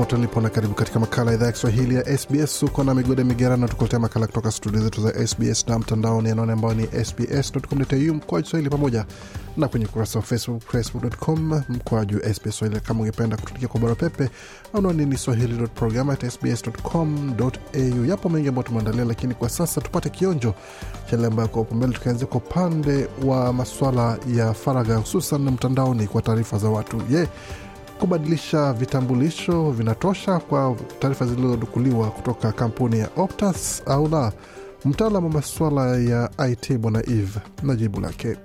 [0.00, 3.24] jambo ulipo na karibu katika makala ya idhaa ya kiswahili ya sbs Uko na migode
[3.24, 8.44] migerano tukuletea makala kutoka studio zetu za sbs na mtandaoni anaone ambao ni sbs.com.au mkoa
[8.44, 9.04] swahili pamoja
[9.56, 12.80] na kwenye ukurasa wa facebook facebook.com mkoaju sbs swahili.
[12.80, 14.30] Kama ungependa kutulikia kwa barua pepe
[14.74, 20.54] anwani ni swahili.program.sbs.com.au yapo mengi ambayo tumeandalia lakini kwa sasa tupate kionjo
[21.10, 26.22] cha yale ambayo kwa upembele, tukianzia kwa upande wa maswala ya faragha hususan mtandaoni kwa
[26.22, 26.96] taarifa za watu.
[27.10, 27.28] Je
[28.00, 34.32] kubadilisha vitambulisho vinatosha kwa taarifa zilizodukuliwa kutoka kampuni ya Optus au la?
[34.84, 38.36] Mtaalam wa masuala ya IT Bwana Eve na jibu lake.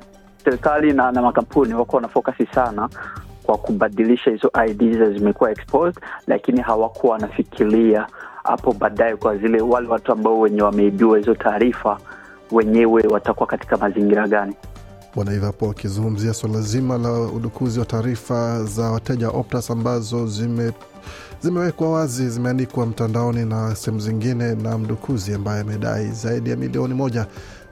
[0.43, 2.89] serikali na, na makampuni wako wanafokasi sana
[3.43, 8.07] kwa kubadilisha hizo IDs zimekuwa exposed, lakini hawakuwa wanafikiria
[8.43, 11.97] hapo baadaye kwa zile wale watu ambao wenye wameibiwa hizo taarifa
[12.51, 14.55] wenyewe watakuwa katika mazingira gani.
[15.15, 20.71] Bwana Ivapo akizungumzia suala zima la udukuzi wa taarifa za wateja wa Optus ambazo zime
[21.41, 27.27] zimewekwa wazi, zimeandikwa mtandaoni na sehemu zingine, na mdukuzi ambaye amedai zaidi ya milioni moja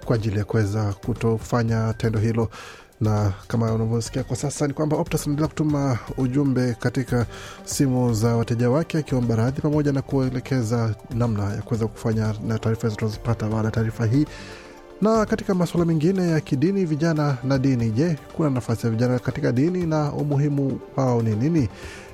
[0.05, 2.49] kwa ajili ya kuweza kutofanya tendo hilo.
[3.01, 7.25] Na kama unavyosikia kwa sasa ni kwamba Optus anaendelea kutuma ujumbe katika
[7.65, 12.87] simu za wateja wake akiomba radhi pamoja na kuelekeza namna ya kuweza kufanya na taarifa
[12.87, 14.25] hizo tunazipata baada ya taarifa hii
[15.01, 17.89] na katika masuala mengine ya kidini, vijana na dini.
[17.91, 21.69] Je, kuna nafasi ya vijana katika dini na umuhimu wao ni nini,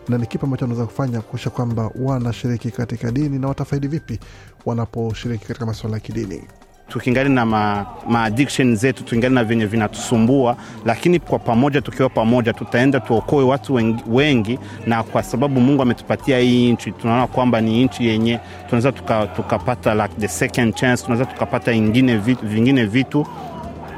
[0.09, 4.19] na ni kipi ambacho wanaweza kufanya kuakisha kwamba wanashiriki katika dini na watafaidi vipi
[4.65, 6.43] wanaposhiriki katika masuala ya kidini?
[6.89, 10.55] Tukingali na ma, ma addiction zetu tukingali na vyenye vinatusumbua,
[10.85, 14.59] lakini kwa pamoja, tukiwa pamoja, tutaenda tuokoe watu wengi, wengi.
[14.87, 18.91] Na kwa sababu Mungu ametupatia hii nchi, tunaona kwamba ni nchi yenye tunaweza
[19.35, 23.27] tukapata tuka like the second chance, tunaweza tukapata ingine vitu, vingine vitu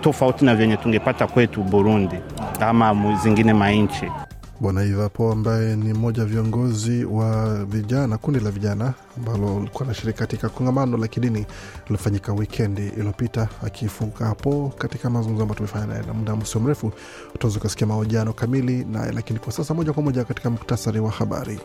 [0.01, 2.15] tofauti na vyenye tungepata kwetu Burundi
[2.59, 4.05] ama zingine mainchi.
[4.61, 10.49] Bwana Ivapo ambaye ni mmoja viongozi wa vijana, kundi la vijana ambalo likuwa nashiriki katika
[10.49, 11.45] kongamano la kidini
[11.87, 16.91] lilofanyika wikendi iliyopita, akifunga hapo katika mazungumzo ambayo tumefanya naye na muda msio mrefu.
[17.35, 21.59] Utaweza ukasikia mahojiano kamili naye, lakini kwa sasa moja kwa moja katika muktasari wa habari.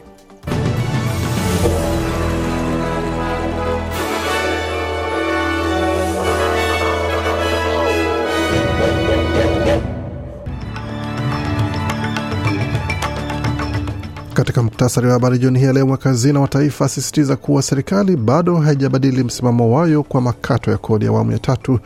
[14.37, 18.57] Katika muktasari wa habari jioni hii ya leo, mwakazina wa taifa asisitiza kuwa serikali bado
[18.57, 21.79] haijabadili msimamo wayo kwa makato ya kodi ya awamu ya tatu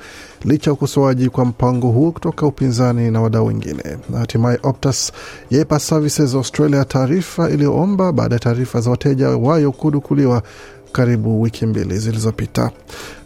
[0.44, 3.83] licha ya ukosoaji kwa mpango huo kutoka upinzani na wadau wengine.
[4.19, 5.12] Hatimaye Optus
[5.50, 10.43] yaipa Services Australia taarifa iliyoomba baada ya taarifa za wateja wayo kudukuliwa
[10.93, 12.71] karibu wiki mbili zilizopita.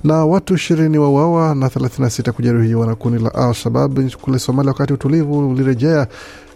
[0.05, 5.49] Na watu ishirini wauawa na 36 kujeruhiwa na kundi la Al-Shabab kule Somalia wakati utulivu
[5.51, 6.07] ulirejea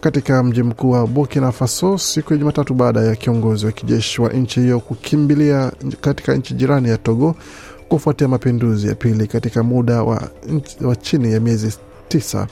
[0.01, 4.29] katika mji mkuu wa Burkina Faso siku ya Jumatatu baada ya kiongozi wa kijeshi wa
[4.33, 7.35] nchi hiyo kukimbilia katika nchi jirani ya Togo
[7.89, 10.29] kufuatia mapinduzi ya pili katika muda wa,
[10.81, 11.73] wa chini ya miezi
[12.09, 12.47] tisa.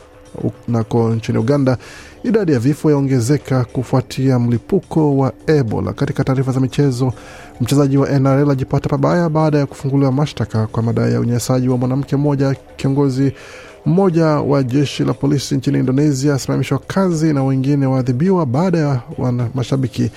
[0.68, 1.78] Nako nchini Uganda,
[2.26, 5.92] idadi ya vifo yaongezeka kufuatia mlipuko wa Ebola.
[5.92, 7.12] Katika taarifa za michezo,
[7.60, 12.16] mchezaji wa NRL ajipata pabaya baada ya kufunguliwa mashtaka kwa madai ya unyanyasaji wa mwanamke
[12.16, 12.56] mmoja.
[12.76, 13.32] Kiongozi
[13.86, 19.00] mmoja wa jeshi la polisi nchini Indonesia asimamishwa kazi na wengine waadhibiwa baada ya
[19.54, 20.10] mashabiki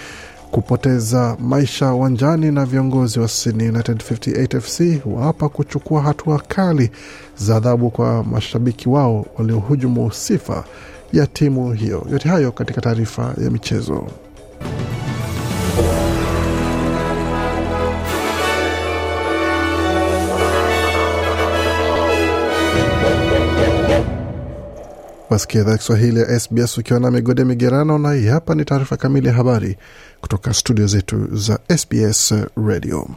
[0.51, 6.91] kupoteza maisha uwanjani, na viongozi wa Sydney United 58 FC waapa kuchukua hatua kali
[7.37, 10.63] za adhabu kwa mashabiki wao waliohujumu sifa
[11.13, 12.07] ya timu hiyo.
[12.11, 14.07] Yote hayo katika taarifa ya michezo.
[25.29, 29.27] Wasikia idhaa Kiswahili ya SBS ukiwa na migode migerano, na hii hapa ni taarifa kamili
[29.27, 29.77] ya habari
[30.21, 32.33] kutoka studio zetu za SBS
[32.67, 33.07] Radio.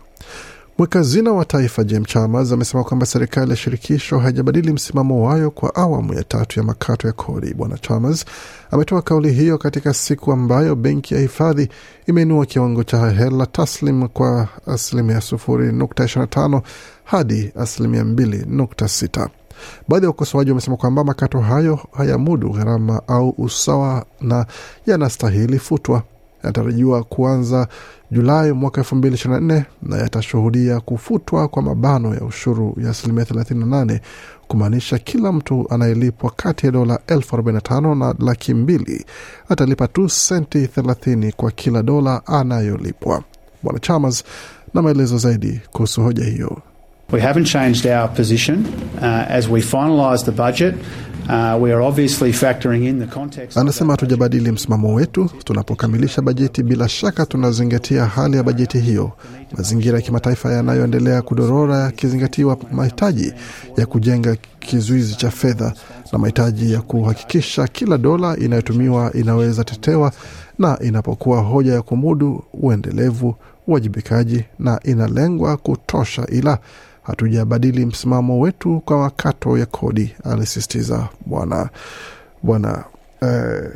[0.78, 6.14] Mwekazina wa taifa James Chalmers amesema kwamba serikali ya shirikisho haijabadili msimamo wayo kwa awamu
[6.14, 7.54] ya tatu ya makato ya kodi.
[7.54, 8.24] Bwana Chalmers
[8.70, 11.68] ametoa kauli hiyo katika siku ambayo benki ya hifadhi
[12.06, 16.62] imeinua kiwango cha hela taslim kwa asilimia sufuri nukta ishirini na tano
[17.04, 19.28] hadi asilimia mbili nukta sita.
[19.88, 24.46] Baadhi ya wakosoaji wamesema kwamba makato hayo hayamudu gharama au usawa na
[24.86, 26.02] yanastahili futwa.
[26.42, 27.68] Yanatarajiwa kuanza
[28.10, 32.90] Julai mwaka elfu mbili ishirini na nne na yatashuhudia kufutwa kwa mabano ya ushuru ya
[32.90, 34.00] asilimia thelathini na nane
[34.48, 39.04] kumaanisha kila mtu anayelipwa kati ya dola elfu arobaini na tano na laki mbili
[39.48, 43.22] atalipa tu senti thelathini kwa kila dola anayolipwa.
[43.62, 44.24] Bwana Chalmers
[44.74, 46.58] na maelezo zaidi kuhusu hoja hiyo.
[47.12, 48.64] We haven't changed our position.
[48.98, 50.74] Uh, as we finalise the budget,
[51.28, 53.56] uh, we are obviously factoring in the context.
[53.58, 55.30] Anasema hatujabadili msimamo wetu.
[55.44, 59.12] Tunapokamilisha bajeti, bila shaka tunazingatia hali ya bajeti hiyo,
[59.56, 63.32] mazingira ya kimataifa yanayoendelea kudorora, yakizingatiwa mahitaji
[63.76, 65.72] ya kujenga kizuizi cha fedha
[66.12, 70.12] na mahitaji ya kuhakikisha kila dola inayotumiwa inaweza tetewa
[70.58, 73.34] na inapokuwa hoja ya kumudu uendelevu,
[73.66, 76.58] uwajibikaji na inalengwa kutosha, ila
[77.02, 81.68] hatujabadili msimamo wetu kwa makato ya kodi, alisisitiza bwana
[82.42, 82.84] bwana
[83.22, 83.70] eh,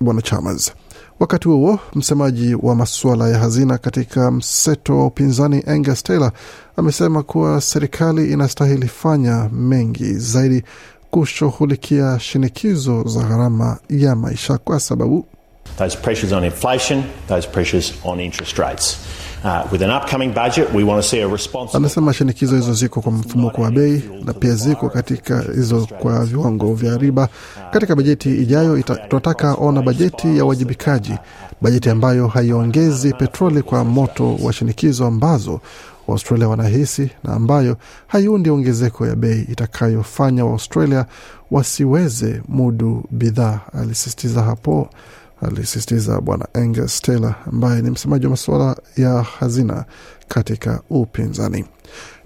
[0.00, 0.72] bwana Chalmers.
[1.20, 6.32] Wakati huo msemaji wa masuala ya hazina katika mseto wa upinzani Angus Taylor
[6.76, 10.62] amesema kuwa serikali inastahili fanya mengi zaidi
[11.10, 15.26] kushughulikia shinikizo za gharama ya maisha kwa sababu
[15.76, 18.96] those pressures on inflation, those pressures on interest rates.
[19.42, 21.76] Uh, with an upcoming budget, we want to see a responsible...
[21.78, 26.74] Anasema shinikizo hizo ziko kwa mfumuko wa bei na pia ziko katika hizo kwa viwango
[26.74, 27.28] vya riba.
[27.70, 31.14] Katika bajeti ijayo tunataka ona bajeti ya uwajibikaji,
[31.60, 35.60] bajeti ambayo haiongezi petroli kwa moto wa shinikizo ambazo
[36.08, 37.76] Waaustralia wanahisi na ambayo
[38.06, 41.06] haiundi ongezeko ya bei itakayofanya Waaustralia
[41.50, 44.88] wasiweze mudu bidhaa, alisisitiza hapo
[45.42, 49.84] alisisitiza Bwana Angus Taylor ambaye ni msemaji wa masuala ya hazina
[50.28, 51.64] katika upinzani.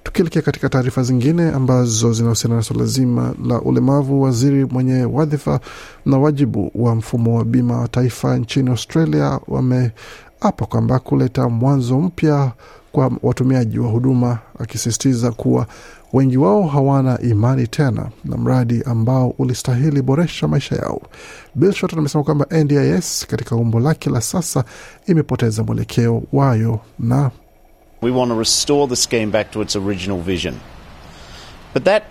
[0.03, 5.61] Tukielekea katika taarifa zingine ambazo zinahusiana na suala zima la ulemavu, waziri mwenye wadhifa
[6.07, 12.53] na wajibu wa mfumo wa bima wa taifa nchini Australia wameapa kwamba kuleta mwanzo mpya
[12.95, 15.67] kwa watumiaji wa huduma, akisisitiza kuwa
[16.13, 21.03] wengi wao hawana imani tena na mradi ambao ulistahili boresha maisha yao.
[21.55, 24.65] Bill Shorten amesema kwamba NDIS katika umbo lake la sasa
[25.07, 27.31] imepoteza mwelekeo wayo na
[28.03, 30.55] We want to restore the scheme back to its original vision.
[31.75, 32.03] But that.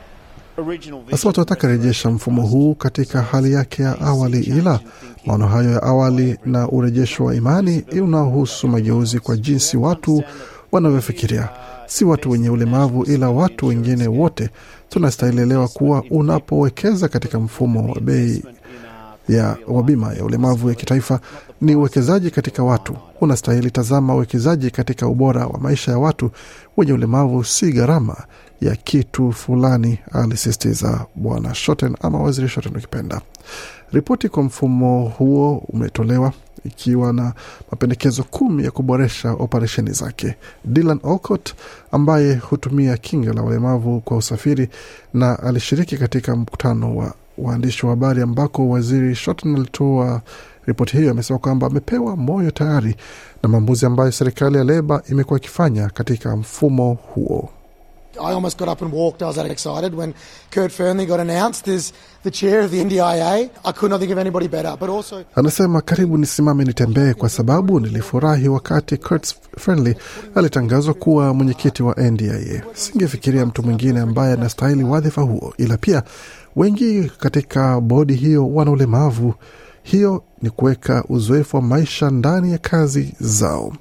[1.12, 4.79] Nasema tunataka rejesha mfumo huu katika hali yake ya awali, ila
[5.25, 10.24] maono hayo ya awali na urejesho wa imani unaohusu mageuzi kwa jinsi watu
[10.73, 11.49] wanavyofikiria,
[11.85, 14.49] si watu wenye ulemavu, ila watu wengine wote.
[14.89, 18.43] Tunastahili elewa kuwa unapowekeza katika mfumo wa bei
[19.29, 21.19] ya wa bima ya ulemavu ya kitaifa
[21.61, 22.97] ni uwekezaji katika watu.
[23.21, 26.31] Unastahili tazama uwekezaji katika ubora wa maisha ya watu
[26.77, 28.15] wenye ulemavu, si gharama
[28.61, 33.21] ya kitu fulani, alisisitiza Bwana Shoten ama Waziri Shoten ukipenda.
[33.91, 36.33] Ripoti kwa mfumo huo umetolewa
[36.65, 37.33] ikiwa na
[37.71, 40.36] mapendekezo kumi ya kuboresha operesheni zake.
[40.65, 41.54] Dylan Olcott
[41.92, 44.69] ambaye hutumia kinga la walemavu kwa usafiri
[45.13, 50.21] na alishiriki katika mkutano wa waandishi wa habari ambako waziri Shorten alitoa
[50.65, 52.95] ripoti hiyo, amesema kwamba amepewa moyo tayari
[53.44, 57.50] na maamuzi ambayo serikali ya Leba imekuwa ikifanya katika mfumo huo.
[58.17, 59.22] I almost got up and walked.
[59.22, 60.13] I was that excited when
[60.51, 61.93] Kurt Fernley got announced as
[62.24, 63.50] the chair of the NDIA.
[63.65, 65.24] I could not think of anybody better, but also...
[65.36, 69.96] Anasema karibu nisimame nitembee, kwa sababu nilifurahi wakati Kurt Fernley
[70.36, 72.63] alitangazwa kuwa mwenyekiti wa NDIA.
[72.74, 76.03] Singefikiria mtu mwingine ambaye anastahili wadhifa huo, ila pia
[76.55, 79.34] wengi katika bodi hiyo wana ulemavu.
[79.84, 83.74] Hiyo ni kuweka uzoefu wa maisha ndani ya kazi zao.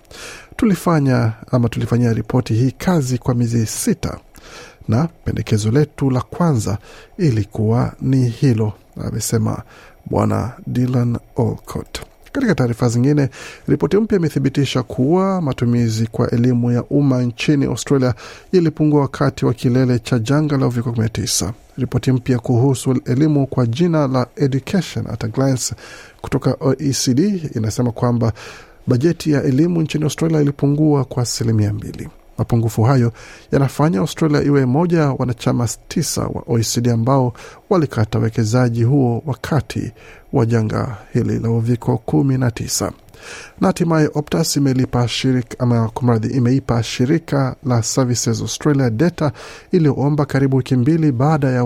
[0.62, 4.18] Tulifanya ama tulifanyia ripoti hii kazi kwa miezi sita,
[4.88, 6.78] na pendekezo letu la kwanza
[7.18, 8.72] ilikuwa ni hilo,
[9.06, 9.62] amesema
[10.06, 12.00] Bwana Dylan Olcott.
[12.32, 13.28] Katika taarifa zingine,
[13.68, 18.14] ripoti mpya imethibitisha kuwa matumizi kwa elimu ya umma nchini Australia
[18.52, 21.52] ilipungua wakati wa kilele cha janga la uviko 19.
[21.78, 25.74] Ripoti mpya kuhusu elimu kwa jina la Education at a Glance
[26.20, 27.18] kutoka OECD
[27.56, 28.32] inasema kwamba
[28.86, 32.08] bajeti ya elimu nchini Australia ilipungua kwa asilimia mbili.
[32.38, 33.12] Mapungufu hayo
[33.52, 37.32] yanafanya Australia iwe moja ya wanachama tisa wa OECD ambao
[37.70, 39.92] walikata uwekezaji huo wakati
[40.32, 42.92] wa janga hili la uviko kumi na tisa
[43.60, 49.32] na hatimaye Optus imelipa shirika ama kumradhi, imeipa shirika la Services Australia data
[49.72, 51.64] iliyoomba karibu wiki mbili baada ya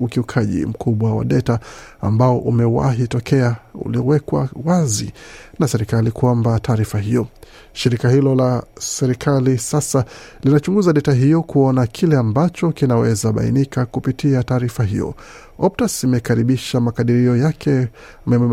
[0.00, 1.60] ukiukaji mkubwa wa data
[2.00, 5.12] ambao umewahi tokea uliowekwa wazi
[5.58, 7.26] na serikali kuomba taarifa hiyo.
[7.72, 10.04] Shirika hilo la serikali sasa
[10.42, 15.14] linachunguza data hiyo kuona kile ambacho kinaweza bainika kupitia taarifa hiyo.
[15.58, 17.88] Optus imekaribisha makadirio yake,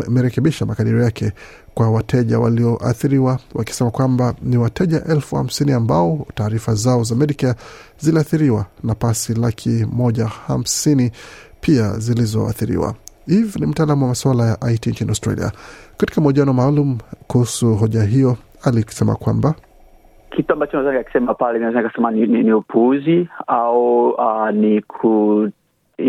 [0.08, 1.31] imerekebisha makadirio yake
[1.74, 7.55] kwa wateja walioathiriwa wakisema kwamba ni wateja elfu hamsini ambao taarifa zao za Medicare
[7.98, 11.12] ziliathiriwa na pasi laki moja hamsini
[11.62, 12.96] pia zilizoathiriwa.
[13.27, 15.51] Eve ni mtaalamu wa masuala ya IT nchini Australia.
[15.98, 19.55] Katika mahojiano maalum kuhusu hoja hiyo, alisema kwamba
[20.36, 25.50] kitu ambacho naweza nikakisema pale, naweza nikasema ni, ni, ni upuuzi au uh, ni ku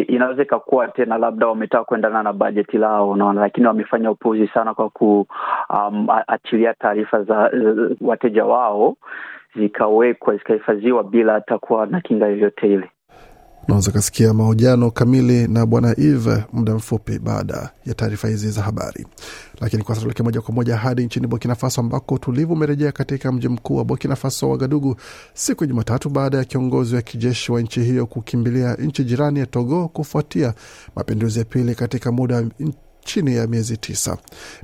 [0.01, 4.91] inaweza ikakuwa tena labda wametaka kuendana na bajeti lao, unaona, lakini wamefanya upuzi sana kwa
[4.91, 8.97] kuachilia um, taarifa za uh, wateja wao
[9.57, 12.91] zikawekwa zikahifadhiwa bila hata kuwa na kinga yoyote ile.
[13.69, 19.07] Unaweza ukasikia mahojiano kamili na bwana Eve muda mfupi baada ya taarifa hizi za habari.
[19.61, 23.33] Lakini kwa sasa tuelekee moja kwa moja hadi nchini Burkina Faso ambako utulivu umerejea katika
[23.33, 24.97] mji mkuu wa Burkina Faso, Wagadugu,
[25.35, 29.47] siku ya Jumatatu baada ya kiongozi wa kijeshi wa nchi hiyo kukimbilia nchi jirani ya
[29.47, 30.55] Togo kufuatia
[30.97, 32.45] mapinduzi ya pili katika muda
[33.05, 34.19] chini ya miezi tisa.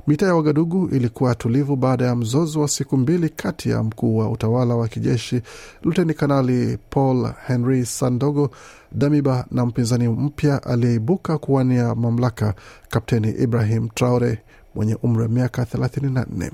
[0.07, 4.29] Mitaa ya Wagadugu ilikuwa tulivu baada ya mzozo wa siku mbili kati ya mkuu wa
[4.29, 5.41] utawala wa kijeshi
[5.83, 8.51] Luteni Kanali Paul Henry Sandogo
[8.91, 12.53] Damiba na mpinzani mpya aliyeibuka kuwania mamlaka
[12.89, 14.39] Kapteni Ibrahim Traore
[14.75, 16.51] mwenye umri wa miaka 34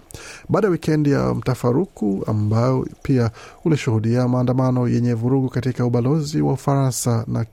[0.50, 3.32] baada ya wikendi ya mtafaruku ambayo pia
[3.66, 7.46] ulishuhudia maandamano yenye vurugu katika ubalozi wa Ufaransa na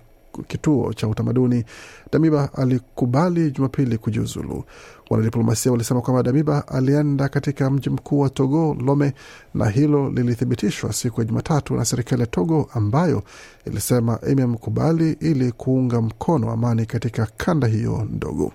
[0.47, 1.65] kituo cha utamaduni.
[2.13, 4.65] Damiba alikubali Jumapili kujiuzulu.
[5.11, 9.13] Wanadiplomasia walisema kwamba Damiba alienda katika mji mkuu wa Togo, Lome,
[9.55, 13.23] na hilo lilithibitishwa siku ya Jumatatu na serikali ya Togo ambayo
[13.67, 18.53] ilisema imemkubali ili kuunga mkono amani katika kanda hiyo ndogo.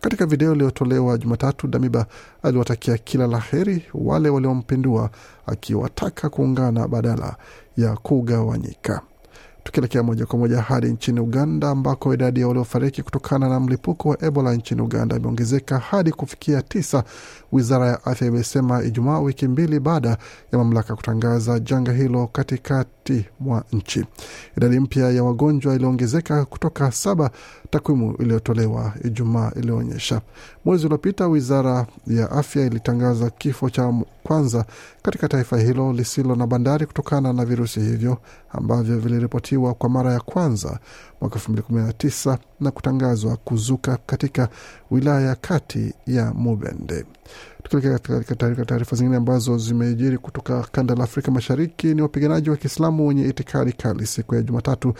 [0.00, 2.06] Katika video iliyotolewa Jumatatu, Damiba
[2.42, 5.10] aliwatakia kila la heri wale waliompindua,
[5.46, 7.36] akiwataka kuungana badala
[7.76, 9.00] ya kugawanyika.
[9.64, 14.24] Tukielekea moja kwa moja hadi nchini Uganda ambako idadi ya waliofariki kutokana na mlipuko wa
[14.24, 17.04] Ebola nchini Uganda imeongezeka hadi kufikia tisa,
[17.52, 20.08] wizara ya afya imesema Ijumaa, wiki mbili baada
[20.52, 24.04] ya mamlaka kutangaza janga hilo katikati mwa nchi.
[24.56, 27.30] Idadi mpya ya wagonjwa iliongezeka kutoka saba,
[27.70, 30.20] takwimu iliyotolewa Ijumaa iliyoonyesha.
[30.64, 34.64] Mwezi uliopita wizara ya afya ilitangaza kifo cha kwanza
[35.02, 38.18] katika taifa hilo lisilo na bandari kutokana na virusi hivyo
[38.50, 40.78] ambavyo viliripotiwa kwa mara ya kwanza
[41.20, 44.48] mwaka elfu mbili kumi na tisa na kutangazwa kuzuka katika
[44.90, 47.04] wilaya ya kati ya Mubende.
[47.62, 53.08] Tukielekea katika taarifa zingine ambazo zimejiri kutoka kanda la Afrika Mashariki, ni wapiganaji wa Kiislamu
[53.08, 54.94] wenye itikadi kali siku ya Jumatatu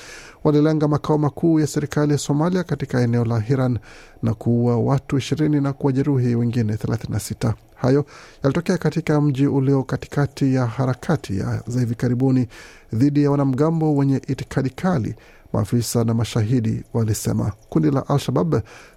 [0.44, 3.78] walilenga makao makuu ya serikali ya Somalia katika eneo la Hiran
[4.22, 7.52] na kuua watu ishirini na kuwajeruhi wengine 36.
[7.76, 8.04] Hayo
[8.42, 12.48] yalitokea katika mji ulio katikati ya harakati ya za hivi karibuni
[12.92, 15.14] dhidi ya wanamgambo wenye itikadi kali.
[15.52, 17.52] Maafisa na mashahidi walisema.
[17.68, 18.54] Kundi la Al-Shabab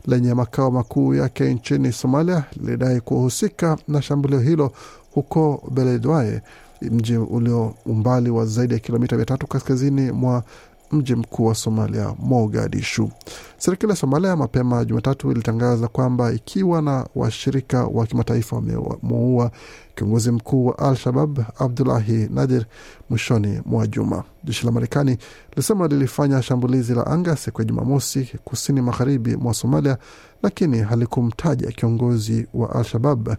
[0.08, 4.72] lenye makao makuu yake nchini Somalia lilidai kuhusika na shambulio hilo
[5.14, 6.42] huko Beledweyne,
[6.82, 10.44] mji ulio umbali wa zaidi ya kilomita mia tatu kaskazini mwa
[10.92, 13.10] mji mkuu wa Somalia, Mogadishu.
[13.58, 19.52] Serikali ya Somalia mapema Jumatatu ilitangaza kwamba ikiwa na washirika wa kimataifa wamemuua
[19.96, 22.66] kiongozi mkuu wa Al-Shabab Abdulahi Nadir
[23.10, 24.24] mwishoni mwa juma.
[24.44, 25.18] Jeshi la Marekani
[25.52, 29.98] lilisema lilifanya shambulizi la anga siku ya Jumamosi kusini magharibi mwa Somalia,
[30.44, 33.30] lakini halikumtaja kiongozi wa Al-Shabab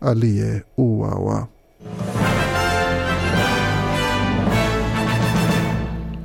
[0.00, 1.46] aliyeuawa.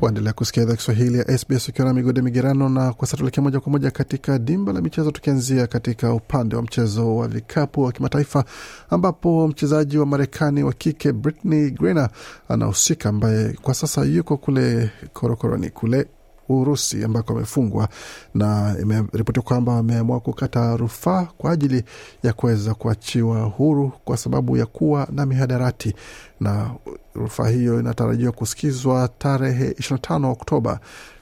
[0.02, 3.60] Waendelea kusikia idhaa Kiswahili ya SBS ukiwa na migode migerano, na kwa sasa tuelekea moja
[3.60, 8.46] kwa moja katika dimba la michezo, tukianzia katika upande wa mchezo wa vikapu wa kimataifa
[8.90, 12.10] ambapo mchezaji wa Marekani wa kike Brittney Griner
[12.50, 16.08] anahusika, ambaye kwa sasa yuko kule korokoroni kule
[16.50, 17.90] Urusi ambako amefungwa
[18.34, 21.84] na imeripotiwa kwamba ameamua kukata rufaa kwa ajili
[22.24, 25.94] ya kuweza kuachiwa huru kwa sababu ya kuwa na mihadarati,
[26.40, 26.72] na
[27.16, 30.80] rufaa hiyo inatarajiwa kusikizwa tarehe 25 Oktoba,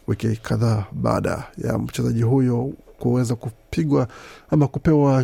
[0.08, 4.08] wiki kadhaa baada ya mchezaji huyo kuweza kupigwa
[4.50, 5.24] ama kupewa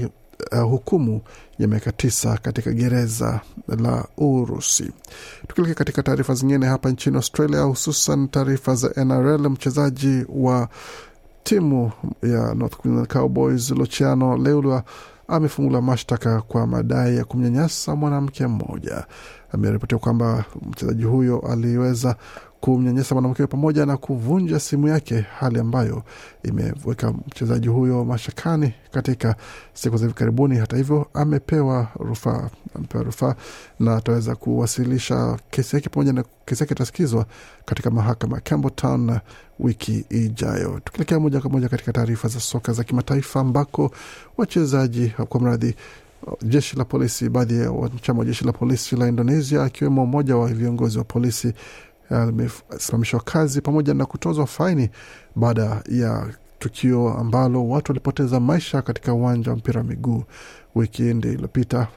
[0.51, 1.22] uh, hukumu
[1.60, 4.91] ya miaka tisa katika gereza la Urusi.
[5.48, 10.69] Tukielekea katika taarifa zingine hapa nchini Australia, hususan taarifa za NRL, mchezaji wa
[11.43, 11.91] timu
[12.24, 14.83] ya North Queensland Cowboys Luciano leula
[15.27, 19.05] amefungula mashtaka kwa madai ya kumnyanyasa mwanamke mmoja.
[19.51, 22.15] Ameripotiwa kwamba mchezaji huyo aliweza
[22.63, 26.03] kumnyanyasa mwanamke pamoja na kuvunja simu yake, hali ambayo
[26.43, 29.36] imeweka mchezaji huyo mashakani katika
[29.74, 30.58] siku za hivi karibuni.
[30.58, 33.36] Hata hivyo, amepewa rufaa amepewa rufaa
[33.79, 37.25] na ataweza kuwasilisha kesi yake pamoja na kesi yake itasikizwa
[37.65, 39.20] katika mahakama ya Campbelltown
[39.60, 40.82] wiki ijayo.
[40.84, 43.91] Tukielekea moja kwa moja katika taarifa za soka za kimataifa ambako
[44.38, 45.75] wachezaji kwa mradhi
[46.43, 50.48] jeshi la polisi, baadhi ya wanachama wa jeshi la polisi la Indonesia akiwemo mmoja wa
[50.48, 51.53] viongozi wa polisi
[52.10, 54.89] amesimamishwa kazi pamoja na kutozwa faini
[55.36, 56.27] baada ya
[56.60, 60.24] tukio ambalo watu walipoteza maisha katika uwanja wa mpira wa miguu
[60.75, 61.88] wikendi iliyopita.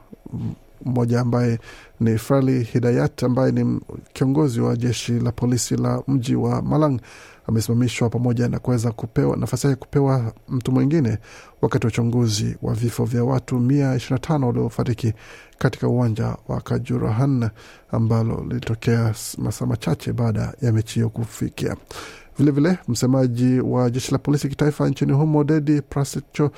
[0.85, 1.59] Mmoja ambaye
[2.01, 3.81] ni Fali Hidayat ambaye ni
[4.13, 7.01] kiongozi wa jeshi la polisi la mji wa Malang
[7.49, 11.19] amesimamishwa pamoja na kuweza kupewa nafasi yake kupewa mtu mwingine
[11.63, 15.13] wakati wa uchunguzi wa vifo vya watu mia ishirini na tano waliofariki
[15.59, 17.51] katika uwanja wa Kajurahan
[17.91, 21.77] ambalo lilitokea masaa machache baada ya mechi hiyo kufikia.
[22.39, 26.51] Vilevile vile, msemaji wa jeshi la polisi kitaifa nchini humo Dedi Prasicho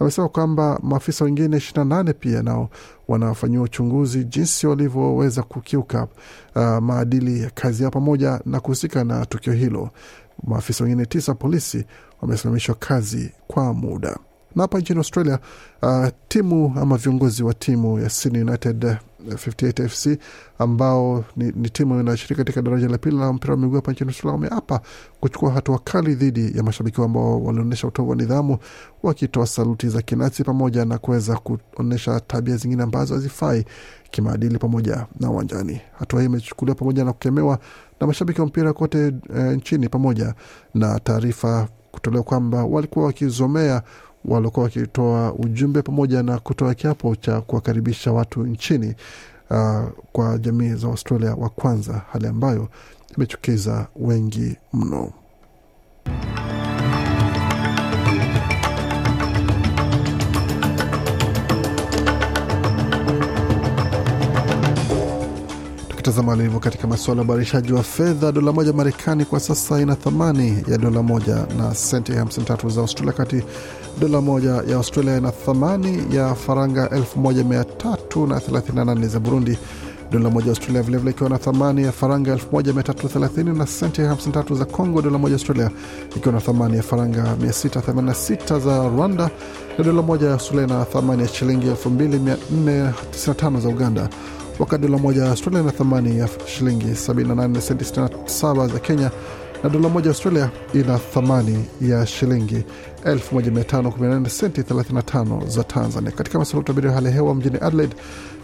[0.00, 2.70] amesema kwamba maafisa wengine ishirini na nane pia nao
[3.08, 6.06] wanafanyiwa uchunguzi jinsi walivyoweza kukiuka
[6.54, 9.90] uh, maadili ya kazi yao pamoja na kuhusika na tukio hilo.
[10.44, 11.84] Maafisa wengine tisa polisi
[12.22, 14.18] wamesimamishwa kazi kwa muda.
[14.54, 15.38] Na hapa nchini Australia,
[15.82, 18.96] uh, timu ama viongozi wa timu ya Sydney United
[19.28, 20.18] 58 FC
[20.58, 24.08] ambao ni, ni timu inayoshiriki katika daraja la pili la mpira wa miguu hapa nchini
[24.10, 24.80] Australia wameapa
[25.20, 28.58] kuchukua hatua kali dhidi ya mashabiki ambao walionyesha utovu wa nidhamu,
[29.02, 33.64] wakitoa saluti za kinasi pamoja na kuweza kuonyesha tabia zingine ambazo hazifai
[34.10, 35.80] kimaadili pamoja na uwanjani.
[35.98, 37.58] Hatua hii imechukuliwa pamoja na kukemewa
[38.00, 40.34] na mashabiki wa mpira kote e, nchini pamoja
[40.74, 43.82] na taarifa kutolewa kwamba walikuwa wakizomea
[44.24, 48.94] waliokuwa wakitoa ujumbe pamoja na kutoa kiapo cha kuwakaribisha watu nchini
[49.50, 52.68] uh, kwa jamii za Australia wa kwanza, hali ambayo
[53.16, 55.12] imechukiza wengi mno.
[66.06, 70.64] Tukitazama alivyo katika masuala ya ubadilishaji wa fedha, dola moja Marekani kwa sasa ina thamani
[70.68, 73.42] ya dola moja na senti 53 za Australia, kati
[74.00, 79.58] dola moja ya Australia ina thamani ya faranga 1338 za Burundi.
[80.10, 84.64] Dola moja ya Australia vilevile ikiwa na thamani ya faranga 1330 na senti 53 za
[84.64, 85.02] Congo.
[85.02, 85.70] Dola moja Australia
[86.16, 89.30] ikiwa na thamani ya faranga 686 za Rwanda,
[89.78, 94.08] na dola moja ya Australia na thamani ya shilingi 2495 za Uganda
[94.58, 99.10] wakati dola moja ya Australia na thamani ya shilingi 78 senti 67 za Kenya,
[99.62, 102.64] na dola moja ya Australia ina thamani ya shilingi
[103.04, 106.10] 1518 senti 35 za Tanzania.
[106.12, 107.96] Katika masuala utabiri wa hali ya hewa mjini Adelaide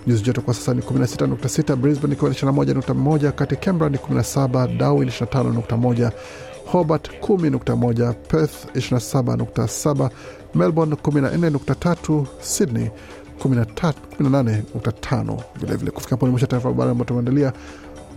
[0.07, 5.09] nyuzi joto kwa sasa ni 16.6, Brisbane ikiwa ni 21.1, kati Canberra ni 17, Darwin
[5.09, 6.11] 25.1,
[6.67, 10.11] Hobart 10.1, Perth 27.7,
[10.55, 12.91] Melbourne 14.3, Sydney
[13.49, 15.91] 18.5 vilevile.
[15.91, 17.53] Kufika hapo ni mwisho taarifa habari ambayo tumeandalia.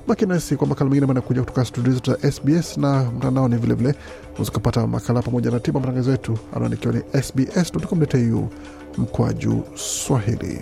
[0.08, 3.96] Baki nasi kwa makala mengine manakuja kutoka studio zetu za SBS na mtandaoni vilevile.
[4.30, 8.50] Unaweza kupata makala pamoja na tiba matangazo yetu anaoni ikiwa ni sbs.com.au
[8.98, 10.62] mkwaju Swahili.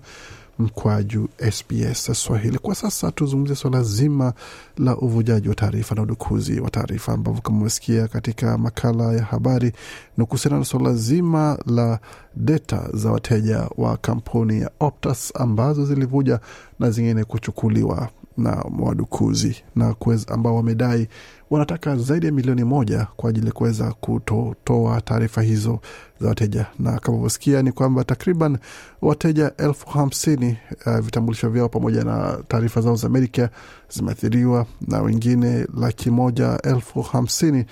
[0.59, 2.57] mkwaju SBS Swahili.
[2.59, 4.33] Kwa sasa tuzungumzie swala zima
[4.77, 9.71] la uvujaji wa taarifa na udukuzi wa taarifa, ambavyo kama umesikia katika makala ya habari
[10.17, 11.99] ni kuhusiana na swala zima la
[12.35, 16.39] data za wateja wa kampuni ya Optus ambazo zilivuja
[16.79, 21.07] na zingine kuchukuliwa na wadukuzi na kweza, ambao wamedai
[21.49, 25.79] wanataka zaidi ya milioni moja kwa ajili ya kuweza kutotoa taarifa hizo
[26.21, 28.57] za wateja, na kama uvyosikia ni kwamba takriban
[29.01, 33.49] wateja elfu hamsini uh, vitambulisho vyao pamoja na taarifa zao za Medicare
[33.89, 37.65] zimeathiriwa na wengine laki moja elfu hamsini.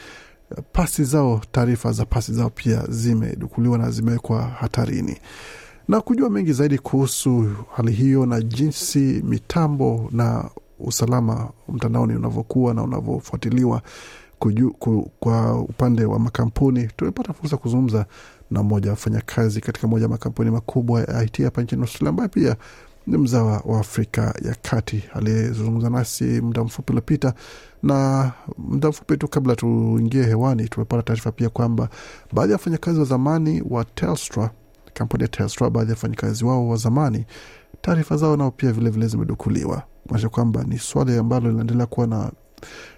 [0.74, 5.17] Pasi zao, taarifa za pasi zao pia zimedukuliwa na zimewekwa hatarini
[5.88, 12.84] na kujua mengi zaidi kuhusu hali hiyo na jinsi mitambo na usalama mtandaoni unavyokuwa na
[12.84, 13.82] unavyofuatiliwa
[15.20, 18.06] kwa upande wa makampuni, tumepata fursa kuzungumza
[18.52, 22.30] na mmoja wa wafanyakazi katika moja ya makampuni makubwa ya IT hapa nchini Australia, ambaye
[22.30, 22.56] pia
[23.08, 27.34] ni mzawa wa Afrika ya Kati aliyezungumza nasi muda mfupi uliopita.
[27.84, 31.89] Na muda mfupi tu kabla tuingie hewani, tumepata taarifa pia kwamba
[32.34, 34.50] baadhi ya wafanyakazi wa zamani wa Telstra
[34.93, 37.25] kampuni ya Telstra, baadhi ya wafanyakazi wao wa zamani,
[37.82, 42.32] taarifa zao nao pia vilevile zimedukuliwa, kumaanisha kwamba ni swali ambalo linaendelea kuwa na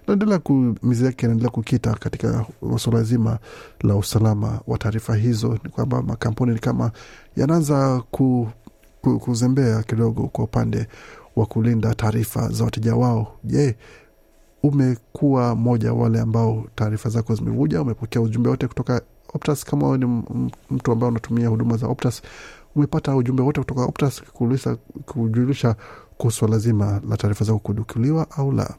[0.07, 0.39] naendelea
[0.83, 2.45] mizi yake inaendelea kukita katika
[2.77, 3.39] suala zima
[3.81, 5.59] la usalama wa taarifa hizo.
[5.63, 6.91] Ni kwamba makampuni ni kama
[7.37, 8.47] yanaanza ku,
[9.01, 10.87] ku, kuzembea kidogo kwa upande
[11.35, 13.39] wa kulinda taarifa za wateja wao.
[13.43, 13.75] Je,
[14.63, 17.81] umekuwa mmoja wale ambao taarifa zako zimevuja?
[17.81, 19.01] Umepokea ujumbe wote kutoka
[19.33, 19.65] Optus?
[19.65, 20.23] Kama wewe ni
[20.71, 22.21] mtu ambaye unatumia huduma za Optus,
[22.75, 24.23] umepata ujumbe wote kutoka Optus
[25.05, 25.75] kujulisha
[26.17, 28.75] kuhusu swala zima la taarifa zako kudukuliwa au la?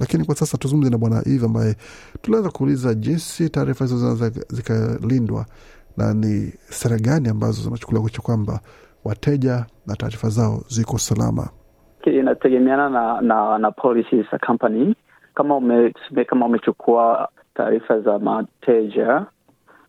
[0.00, 1.76] Lakini kwa sasa tuzungumze na Bwana Eve ambaye
[2.22, 5.46] tuliweza kuuliza jinsi taarifa hizo zinaweza zikalindwa
[5.96, 8.60] na ni sera gani ambazo zinachukuliwa kuisha kwamba
[9.04, 11.48] wateja na taarifa zao ziko salama.
[12.04, 14.94] Inategemeana na na, na policy za company.
[15.34, 15.94] Kama ume,
[16.26, 19.26] kama umechukua taarifa za mateja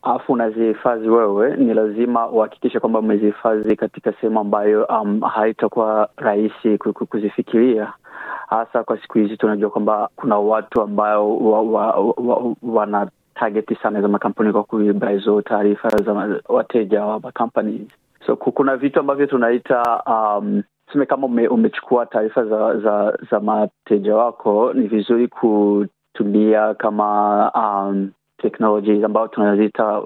[0.02, 7.92] alafu unazihifadhi wewe, ni lazima uhakikishe kwamba umezihifadhi katika sehemu ambayo um, haitakuwa rahisi kuzifikiria
[8.48, 14.00] hasa kwa siku hizi tunajua kwamba kuna watu ambao wa, wa, wa, wana tageti sana
[14.00, 17.88] za makampuni kwa kuiba hizo taarifa za wateja wa makampani.
[18.26, 24.16] So kuna vitu ambavyo tunaita um, tuseme kama ume, umechukua taarifa za, za za mateja
[24.16, 28.10] wako, ni vizuri kutumia kama um,
[28.42, 30.02] technologies ambayo tunaziita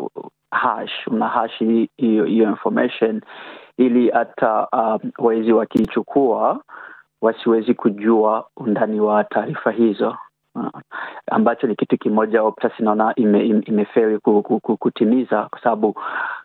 [0.51, 1.07] hash.
[1.07, 1.59] Una hash
[1.97, 3.21] hiyo information
[3.79, 6.61] ili hata um, wezi wakiichukua
[7.23, 10.17] wasiwezi kujua undani wa taarifa hizo
[10.55, 10.81] uh,
[11.31, 15.95] ambacho ni kitu kimoja Optus inaona imeferi ime kutimiza, kwa sababu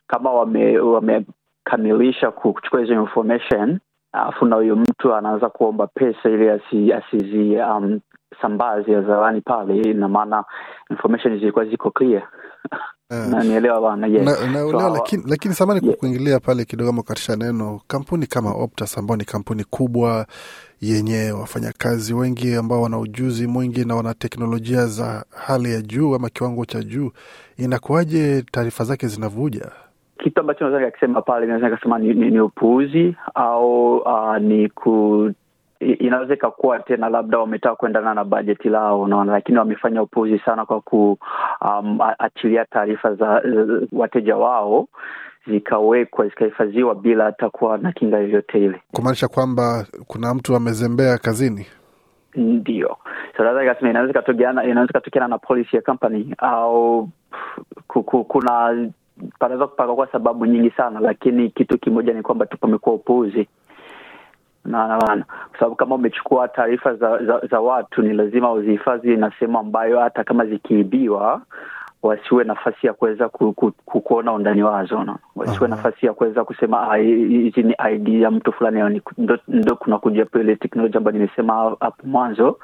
[0.08, 3.80] kama wamekamilisha wame kuchukua hizo information
[4.14, 8.00] alafu na huyo mtu anaanza kuomba pesa ili asi, asizi um,
[8.42, 10.44] sambazi hadharani pale, ina maana
[10.90, 12.24] information zilikuwa ziko clear
[13.12, 14.26] nanielewa bana yes.
[14.26, 15.98] na, na, so, lakini, lakini samani yeah.
[16.00, 20.26] kuingilia pale kidogo ama kukatisha neno, kampuni kama Optus ambao ni kampuni kubwa
[20.82, 26.30] yenye wafanyakazi wengi ambao wana ujuzi mwingi na wana teknolojia za hali ya juu ama
[26.30, 27.12] kiwango cha juu,
[27.58, 29.72] inakuwaje taarifa zake zinavuja?
[30.24, 35.32] Kitu ambacho naweza nikakisema pale, naweza nikasema ni, ni, ni upuuzi au uh, ni ku
[35.82, 40.82] inaweza ikakuwa tena labda wametaka kuendana na bajeti lao, unaona, lakini wamefanya upuzi sana kwa
[40.82, 44.88] kuachilia um, taarifa za, uh, wateja wao
[45.48, 51.66] zikawekwa zikahifadhiwa bila hata kuwa na kinga yoyote ile, kumaanisha kwamba kuna mtu amezembea kazini.
[52.36, 52.98] Ndio,
[53.38, 54.12] so inaweza inaweza
[54.90, 57.10] ikatokeana na policy ya company au
[58.28, 58.90] kuna
[59.40, 63.48] panaweza kupaka sababu nyingi sana, lakini kitu kimoja ni kwamba tu pamekuwa upuuzi
[64.66, 69.60] naana kwa sababu kama umechukua taarifa za, za, za watu ni lazima uzihifadhi na sehemu
[69.60, 71.42] ambayo hata kama zikiibiwa
[72.04, 75.18] wasiwe nafasi ya kuweza ku, ku, ku, kuona undani wazo no?
[75.36, 75.68] wasiwe Aha.
[75.68, 80.56] nafasi ya kuweza kusema hizi ni ID ya mtu fulani, ndo, ndo kuna kuja ile
[80.56, 82.60] teknolojia ambayo nimesema hapo mwanzo,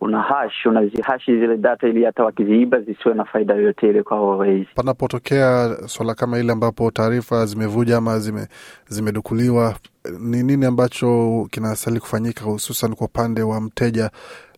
[0.00, 4.68] una hash unazihashi zile data ili hata wakiziiba zisiwe na faida yoyote ile kwa wawezi.
[4.74, 8.48] Panapotokea swala kama ile ambapo taarifa zimevuja ama zime,
[8.88, 9.74] zimedukuliwa,
[10.20, 14.10] ni nini ambacho kinastahili kufanyika hususan kwa upande wa mteja?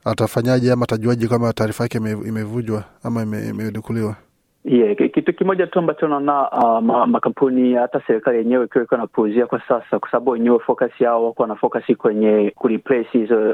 [0.04, 4.16] Atafanyaje ama atajuaje kama taarifa yake imevujwa ama imedukuliwa?
[4.68, 9.60] Yeah, kitu kimoja tu ambacho naona uh, makampuni hata serikali yenyewe ikiwa iko napuuzia kwa
[9.68, 13.50] sasa, kwa sababu wenyewe focus yao wako na focus kwenye kureplace hizo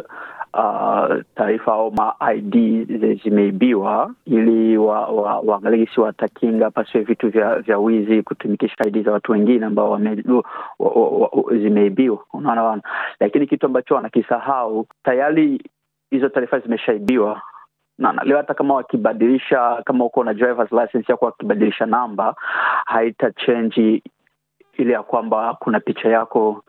[0.54, 2.86] uh, taarifa au ma ID
[3.24, 9.32] zimeibiwa, ili waangalie wa, wa, watakinga pasiwe vitu vya, vya wizi kutumikisha ID za watu
[9.32, 10.00] wengine ambao wa,
[10.78, 12.18] wa, wa, zimeibiwa.
[12.32, 12.82] Unaona bana.
[13.20, 15.62] lakini kitu ambacho wanakisahau tayari
[16.10, 17.42] hizo taarifa zimeshaibiwa
[18.02, 22.34] na leo hata kama wakibadilisha kama uko na drivers license yako wakibadilisha namba
[22.86, 24.02] haita change
[24.78, 26.64] ile ya kwamba kuna picha yako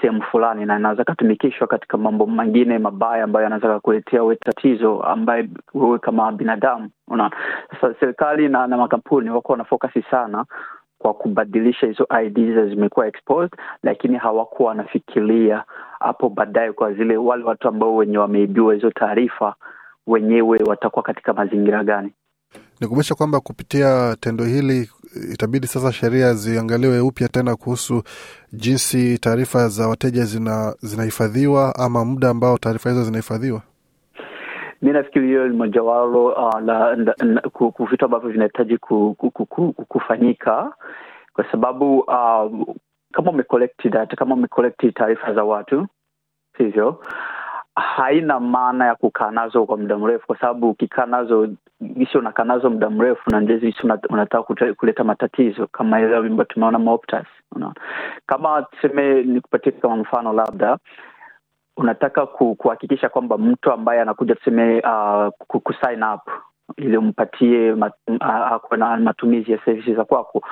[0.00, 5.48] sehemu fulani na inaweza katumikishwa katika mambo mengine mabaya ambayo yanaweza kakuletea we tatizo ambaye
[5.74, 7.36] wewe kama binadamu unaona?
[7.70, 10.44] Sasa serikali na, na makampuni wako wanafokasi sana
[10.98, 13.52] kwa kubadilisha hizo IDs zimekuwa exposed,
[13.82, 15.64] lakini hawakuwa wanafikiria
[16.00, 19.54] hapo baadaye kwa zile wale watu ambao wenye wameibiwa hizo taarifa
[20.08, 22.12] wenyewe watakuwa katika mazingira gani.
[22.80, 24.90] Ni kumaanisha kwamba kupitia tendo hili
[25.32, 28.02] itabidi sasa sheria ziangaliwe upya tena kuhusu
[28.52, 33.62] jinsi taarifa za wateja zina zinahifadhiwa ama muda ambao taarifa hizo zinahifadhiwa.
[34.82, 37.14] Mi nafikiri hiyo ni mojawalo uh, la, la,
[37.90, 40.72] vitu ambavyo vinahitaji ku, ku, ku, ku, kufanyika
[41.32, 42.74] kwa sababu uh,
[43.12, 45.86] kama umekolekti data, kama umekolekti taarifa za watu
[46.58, 47.00] sivyo
[47.80, 51.48] haina maana ya kukaa nazo kwa muda mrefu, kwa sababu ukikaa nazo
[51.82, 53.74] gisi unakaa nazo muda mrefu na ndezi
[54.10, 54.42] unataka
[54.76, 57.26] kuleta matatizo kama ile ambayo tumeona Moptas.
[57.52, 57.74] Unaona,
[58.26, 60.78] kama tuseme nikupatie kama mfano, labda
[61.76, 65.28] unataka kuhakikisha kwamba mtu ambaye anakuja tuseme uh,
[65.62, 66.30] kusign up
[66.76, 67.92] ili umpatie mat,
[68.78, 70.42] na matumizi ya servisi za kwako,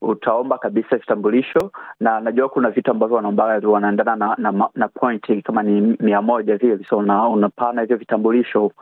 [0.00, 5.62] utaomba kabisa vitambulisho, na najua kuna vitu ambavyo wanaomba wanaendana na, na, na point kama
[5.62, 8.72] ni mia moja vile, so una, unapana hivyo vitambulisho.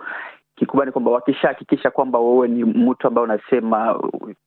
[0.57, 4.01] Kikubwa ni kwamba wakishahakikisha kwamba wewe ni mtu ambaye unasema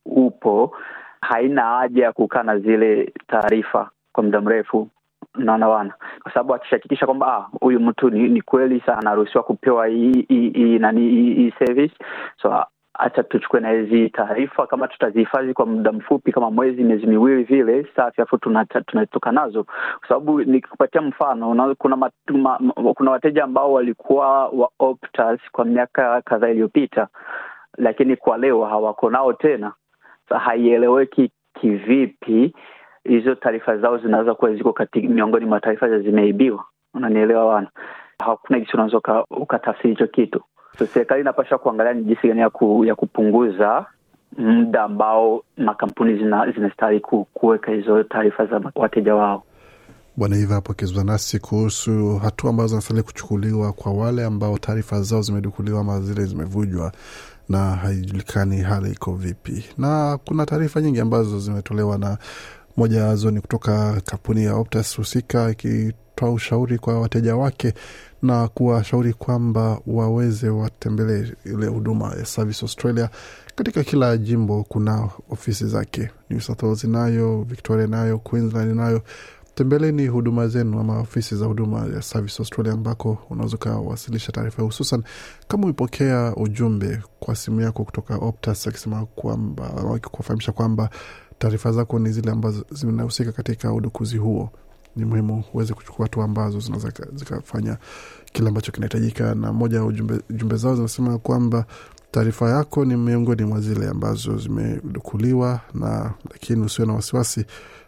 [0.06, 0.76] upo,
[1.20, 4.88] haina haja ya kukaa na zile taarifa kwa muda mrefu
[5.34, 5.94] naona wana.
[6.22, 11.94] Kwa sababu akishahakikisha kwamba huyu mtu ni, ni kweli sa anaruhusiwa kupewa hii hii service.
[12.42, 12.64] So
[12.94, 14.66] hacha tuchukue na hizi taarifa.
[14.66, 18.38] Kama tutazihifadhi kwa muda mfupi kama mwezi miezi miwili vile safi afu
[18.86, 19.64] tunatoka nazo.
[19.64, 22.58] Kwa sababu nikikupatia mfano una, kuna matuma,
[22.94, 27.08] kuna wateja ambao walikuwa wa Optus kwa miaka kadhaa iliyopita
[27.78, 29.72] lakini kwa leo hawako nao tena.
[30.38, 32.54] Haieleweki kivipi
[33.08, 36.64] hizo taarifa zao zinaweza kuwa ziko kati miongoni mwa taarifa zimeibiwa.
[36.94, 37.68] Unanielewa wana,
[38.18, 40.42] hakuna jinsi unaweza ukatafsiri hicho kitu.
[40.78, 43.86] So serikali inapasha kuangalia ni jinsi gani ya, ku, ya kupunguza
[44.38, 46.18] muda ambao makampuni
[46.54, 49.42] zinastahili zina kuweka hizo taarifa za wateja wao.
[50.16, 55.22] Bwana Iva hapo akizungumza nasi kuhusu hatua ambazo zinastahili kuchukuliwa kwa wale ambao taarifa zao
[55.22, 56.92] zimedukuliwa ama zile zimevujwa
[57.48, 62.18] na haijulikani hali iko vipi, na kuna taarifa nyingi ambazo zimetolewa na
[62.78, 67.74] moja yazo ni kutoka kampuni ya Optus husika ikitoa ushauri kwa wateja wake
[68.22, 73.10] na kuwashauri kwamba waweze watembelee ile huduma ya Service Australia.
[73.54, 79.02] Katika kila jimbo kuna ofisi zake, New South Wales inayo, Victoria inayo, Queensland inayo.
[79.54, 85.02] Tembeleni huduma zenu ama ofisi za huduma ya Service Australia ambako unaweza ukawasilisha taarifa, hususan
[85.48, 90.90] kama umepokea ujumbe kwa simu yako kutoka Optus akisema kwamba wakikufahamisha kwamba
[91.38, 94.50] taarifa zako ni zile ambazo zinahusika katika udukuzi huo,
[94.96, 97.76] ni muhimu uweze kuchukua hatua ambazo zinaweza zikafanya
[98.32, 99.34] kile ambacho kinahitajika.
[99.34, 99.92] Na moja ya
[100.30, 101.64] jumbe zao zinasema kwamba
[102.10, 107.44] taarifa yako ni miongoni mwa zile ambazo zimedukuliwa, na lakini usiwe na wasiwasi,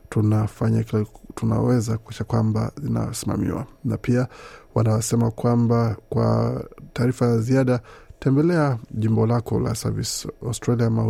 [0.08, 3.66] tunafanya kila tunaweza kuisha kwamba zinasimamiwa.
[3.84, 4.28] Na pia
[4.74, 7.80] wanasema kwamba kwa taarifa ya ziada
[8.18, 11.02] tembelea jimbo lako la Service Australia ama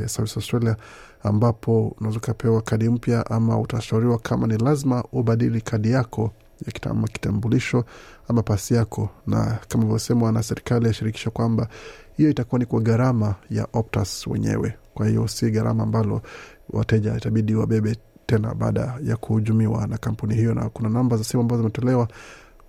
[0.00, 0.76] ya Service Australia
[1.22, 6.30] ambapo unaweza ukapewa kadi mpya ama utashauriwa kama ni lazima ubadili kadi yako
[6.66, 7.84] ya kitama kitambulisho
[8.28, 10.86] ama pasi yako, na kama ivyosemwa na serikali
[11.24, 11.68] ya kwamba
[12.16, 14.74] hiyo itakuwa ni kwa gharama ya Optus wenyewe.
[14.94, 16.22] Kwa hiyo si gharama ambalo
[16.70, 21.40] wateja itabidi wabebe tena baada ya kuhujumiwa na kampuni hiyo, na kuna namba za simu
[21.42, 22.08] ambazo zimetolewa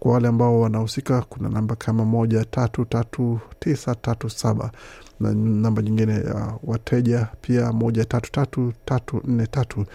[0.03, 1.21] kwa wale ambao wanahusika.
[1.29, 4.71] Kuna namba kama moja tatu tatu tisa tatu saba
[5.19, 9.85] na namba nyingine ya wateja pia moja tatu tatu tatu nne tatu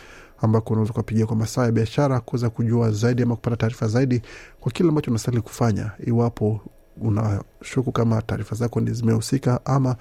[0.42, 4.23] ambako unaweza ukapigia kwa masaa ya biashara kuweza kujua zaidi ama kupata taarifa zaidi
[4.61, 6.61] kwa kile ambacho unastahili kufanya iwapo
[7.01, 9.97] unashuku kama taarifa zako ni zimehusika ama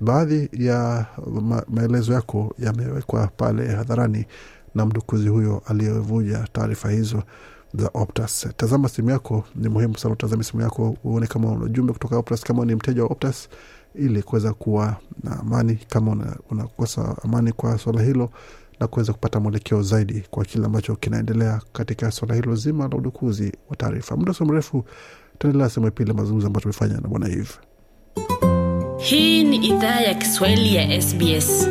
[0.00, 1.06] baadhi ya
[1.42, 4.26] ma maelezo yako yamewekwa pale hadharani
[4.74, 7.22] na mdukuzi huyo aliyevuja taarifa hizo
[7.74, 8.46] za Optus.
[8.56, 12.42] Tazama simu yako, ni muhimu sana utazame simu yako uone kama una ujumbe kutoka Optus.
[12.44, 13.48] Kama ni mteja wa Optus,
[13.94, 18.30] ili kuweza kuwa na amani kama una- unakosa amani kwa swala hilo
[18.80, 23.52] na kuweza kupata mwelekeo zaidi kwa kile ambacho kinaendelea katika swala hilo zima la udukuzi
[23.70, 24.16] wa taarifa.
[24.16, 24.84] Muda sio mrefu
[25.38, 27.50] taendelea sehemu ya pili mazungumzo ambayo tumefanya na bwana Eve.
[28.98, 31.68] Hii ni idhaa ya Kiswahili ya SBS.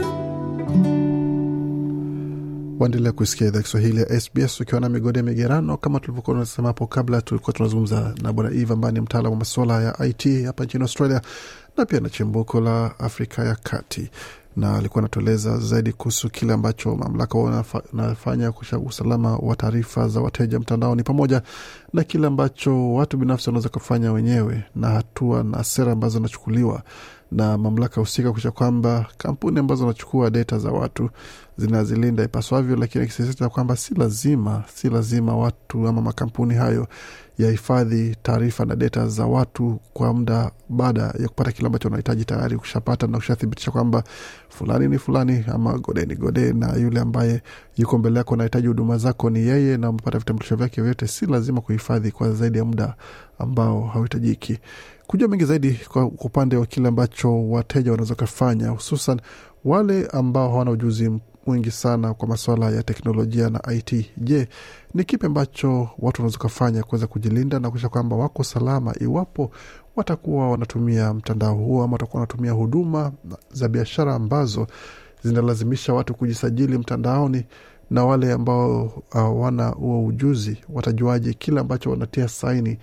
[2.83, 5.77] Waendelea kuisikia idhaa Kiswahili ya SBS ukiwa na migodi ya migerano.
[5.77, 9.81] Kama tulivyokuwa tunasema hapo kabla, tulikuwa tunazungumza na bwana Eve ambaye ni mtaalam wa masuala
[9.81, 11.21] ya IT hapa nchini Australia
[11.77, 14.09] na pia na chimbuko la Afrika ya Kati,
[14.55, 20.21] na alikuwa anatueleza zaidi kuhusu kile ambacho mamlaka wanafa- wanafanya kusha usalama wa taarifa za
[20.21, 21.41] wateja mtandaoni, pamoja
[21.93, 26.83] na kile ambacho watu binafsi wanaweza kufanya wenyewe na hatua na sera ambazo zinachukuliwa
[27.31, 31.09] na mamlaka husika kusha kwamba kampuni ambazo wanachukua data za watu
[31.65, 36.87] zinazilinda ipaswavyo, lakini akisisitiza kwamba si lazima si lazima watu ama makampuni hayo
[37.37, 42.55] yahifadhi taarifa na data za watu kwa muda baada ya kupata kile ambacho wanahitaji tayari
[42.55, 44.03] ukishapata na ukishathibitisha kwamba
[44.49, 47.41] fulani ni fulani ama gode ni gode, na yule ambaye
[47.77, 51.61] yuko mbele yako anahitaji huduma zako ni yeye, na umepata vitambulisho vyake vyote, si lazima
[51.61, 52.95] kuhifadhi kwa zaidi ya muda
[53.39, 54.59] ambao hauhitajiki.
[55.07, 59.21] Kujua mengi zaidi kwa upande wa kile ambacho wateja wanaweza kufanya, hususan
[59.65, 61.11] wale ambao hawana ujuzi
[61.47, 64.05] mwingi sana kwa masuala ya teknolojia na IT.
[64.17, 64.47] Je,
[64.93, 69.51] ni kipi ambacho watu wanaweza kufanya kuweza kujilinda na kuisha kwamba wako salama iwapo
[69.95, 73.11] watakuwa wanatumia mtandao huo ama watakuwa wanatumia huduma
[73.51, 74.67] za biashara ambazo
[75.23, 77.45] zinalazimisha watu kujisajili mtandaoni
[77.89, 82.77] na wale ambao hawana huo ujuzi watajuaje kile ambacho wanatia saini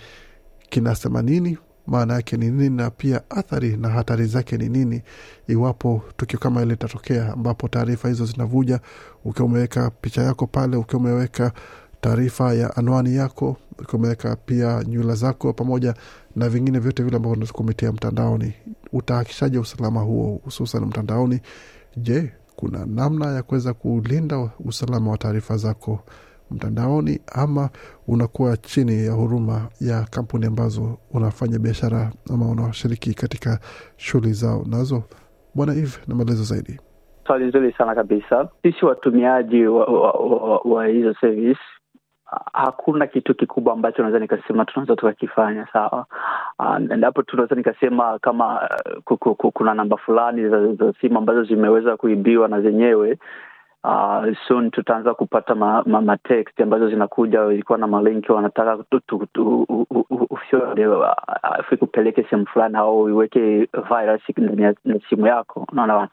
[0.68, 5.02] kinasema nini maana yake ni nini na pia athari na hatari zake ni nini?
[5.48, 8.80] Iwapo tukio kama ile litatokea ambapo taarifa hizo zinavuja
[9.24, 11.52] ukiwa umeweka picha yako pale ukiwa umeweka
[12.00, 15.94] taarifa ya anwani yako ukiwa umeweka pia nywila zako pamoja
[16.36, 18.52] na vingine vyote vile ambavyo kumitia mtandaoni.
[18.92, 21.40] Utahakishaje usalama huo hususan mtandaoni?
[21.96, 26.00] Je kuna namna ya kuweza kulinda usalama wa taarifa zako
[26.50, 27.70] mtandaoni ama
[28.08, 33.58] unakuwa chini ya huruma ya kampuni ambazo unafanya biashara ama unashiriki katika
[33.96, 35.02] shughuli zao nazo
[35.54, 36.80] bwana eve na maelezo zaidi
[37.26, 38.48] Swali nzuri sana kabisa.
[38.62, 41.60] Sisi watumiaji wa, wa, wa, wa hizo service
[42.52, 46.06] hakuna kitu kikubwa ambacho naweza nikasema tunaweza tukakifanya sawa.
[46.58, 48.68] Ah, Endapo tunaweza nikasema kama
[49.04, 53.18] ku- ku- ku- kuna namba fulani za simu ambazo zimeweza kuibiwa na zenyewe
[53.84, 58.84] Uh, soon tutaanza kupata ma, ma, ma text ambazo zinakuja ilikuwa na malinki wanataka
[61.68, 64.22] fikupeleke sehemu fulani au iweke virus
[64.58, 64.74] ya
[65.08, 65.66] simu yako.
[65.72, 66.08] Unaona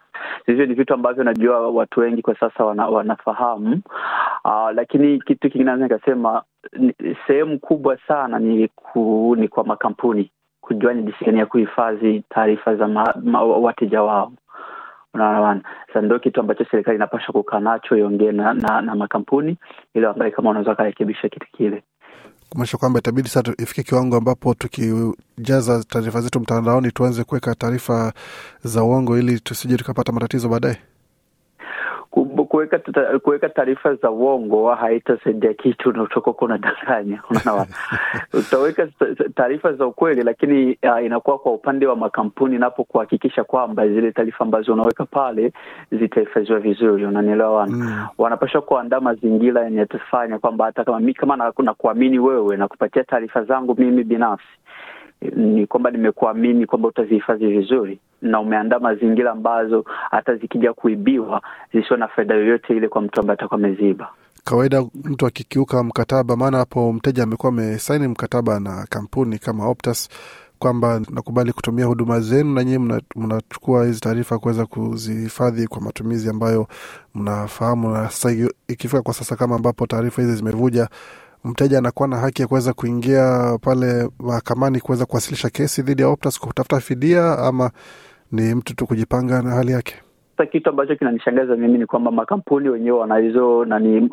[0.45, 3.81] hivyo ni vitu ambavyo najua watu wengi kwa sasa wana, wanafahamu.
[4.45, 6.43] Uh, lakini kitu kingine naweza nikasema
[7.27, 10.31] sehemu kubwa sana ni, ku, ni kwa makampuni.
[10.61, 14.31] Kujua ni jinsi ya kuhifadhi taarifa za ma, ma, wateja wao
[15.15, 19.57] unaona sasa ndio kitu ambacho serikali inapasha kukaa nacho iongee na, na, na makampuni
[19.93, 21.83] ili waangalie kama wanaweza wakarekebisha kitu kile.
[22.49, 28.13] Kumaanisha kwamba itabidi sasa ifike kiwango ambapo tukijaza taarifa zetu mtandaoni tuanze kuweka taarifa
[28.63, 30.77] za uongo ili tusije tukapata matatizo baadaye
[32.55, 32.79] kuweka
[33.19, 37.67] kuweka taarifa za uongo haitasaidia kitu na utakuwa unadanganya unaona?
[38.39, 38.87] Utaweka
[39.35, 44.43] taarifa za ukweli lakini uh, inakuwa kwa upande wa makampuni napo kuhakikisha kwamba zile taarifa
[44.43, 45.53] ambazo unaweka pale
[45.91, 47.55] zitahifadhiwa vizuri unanielewa?
[47.55, 48.07] Wana mm.
[48.17, 52.67] wanapaswa kuandaa mazingira yenye yatafanya kwamba hata kama mi kama na, na kuamini wewe na
[52.67, 54.47] kupatia taarifa zangu mimi binafsi
[55.21, 61.41] ni kwamba nimekuamini kwamba utazihifadhi vizuri na umeandaa mazingira ambazo hata zikija kuibiwa
[61.73, 64.09] zisiwe na faida yoyote ile kwa mtu ambaye atakuwa ameziba
[64.43, 70.09] kawaida mtu akikiuka mkataba maana hapo mteja amekuwa amesaini mkataba na kampuni kama optus
[70.59, 72.79] kwamba nakubali kutumia huduma zenu na nyie
[73.15, 76.67] mnachukua hizi taarifa kuweza kuzihifadhi kwa matumizi ambayo
[77.15, 77.89] mnafahamu.
[77.89, 80.87] Na sasa ikifika kwa sasa kama ambapo taarifa hizi zimevuja
[81.45, 86.39] mteja anakuwa na haki ya kuweza kuingia pale mahakamani kuweza kuwasilisha kesi dhidi ya optus
[86.39, 87.71] kutafuta fidia ama
[88.31, 89.95] ni mtu tu kujipanga na hali yake?
[90.51, 94.09] Kitu ambacho kinanishangaza mimi ni kwamba makampuni wenyewe wana hizo nani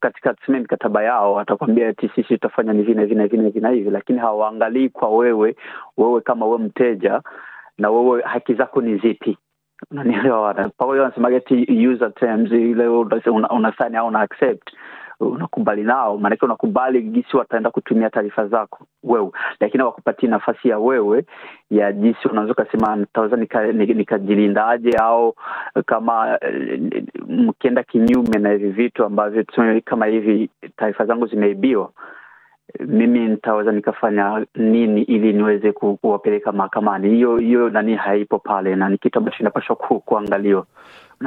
[0.00, 4.18] katika tuseme mikataba yao atakwambia ati sisi tutafanya ni vile vile vile vile hivi lakini
[4.18, 5.56] hawaangalii kwa wewe
[5.96, 7.20] wewe kama wewe mteja
[7.78, 9.38] na wewe haki zako ni zipi?
[9.90, 10.40] Unanielewa?
[10.78, 14.70] Wanasemaga ati user terms ile una, una sign au una accept
[15.20, 21.24] unakubali nao maanake unakubali jinsi wataenda kutumia taarifa zako wewe lakini hawakupatii nafasi ya wewe
[21.70, 23.36] ya jinsi unaweza ukasema nitaweza
[23.94, 25.34] nikajilindaje nika au
[25.86, 26.80] kama eh,
[27.28, 31.90] mkienda kinyume na hivi vitu ambavyo tuseme kama hivi taarifa zangu zimeibiwa
[32.80, 37.10] mimi nitaweza nikafanya nini ili niweze ku, kuwapeleka mahakamani.
[37.10, 40.66] Hiyo hiyo nani haipo pale, na ni kitu ambacho kinapaswa ku, kuangaliwa.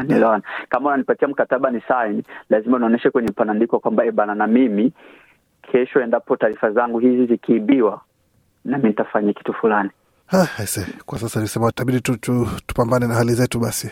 [0.02, 0.42] Unanielewa?
[0.70, 4.94] Kama unanipatia mkataba ni sign, lazima unaonyeshe kwenye panandiko kwamba e bana, na mimi
[5.72, 8.02] kesho, endapo taarifa zangu hizi zikiibiwa,
[8.66, 9.90] nami nitafanya kitu fulani.
[10.28, 13.92] Ha, aise, kwa sasa nisema tabidi tu, tu, tupambane na hali zetu basi.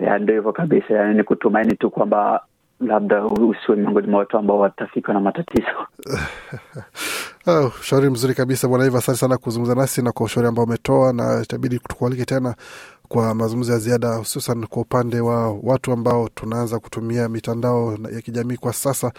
[0.00, 2.40] ndo ndio hivyo kabisa, yani ni kutumaini tu kwamba
[2.80, 5.86] labda usiwe miongoni mwa watu ambao watafikwa na matatizo.
[7.46, 11.12] Oh, ushauri mzuri kabisa bwana Iva, asante sana kuzungumza nasi na kwa ushauri ambao umetoa,
[11.12, 12.54] na itabidi tukualike tena
[13.08, 18.56] kwa mazungumzo ya ziada, hususan kwa upande wa watu ambao tunaanza kutumia mitandao ya kijamii
[18.56, 19.12] kwa sasa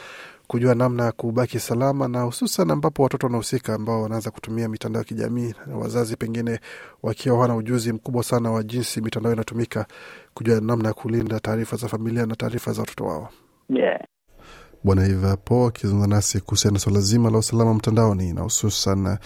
[0.47, 5.03] kujua namna ya kubaki salama, na hususan ambapo watoto wanahusika ambao wanaanza kutumia mitandao ya
[5.05, 6.59] kijamii na wazazi pengine
[7.03, 9.85] wakiwa hawana ujuzi mkubwa sana wa jinsi mitandao inatumika,
[10.33, 13.29] kujua namna ya kulinda taarifa za familia na taarifa za watoto wao.
[13.69, 13.99] Yeah.
[14.83, 19.17] Bwana Ivapo akizungumza nasi kuhusiana na swala zima la usalama mtandaoni na hususan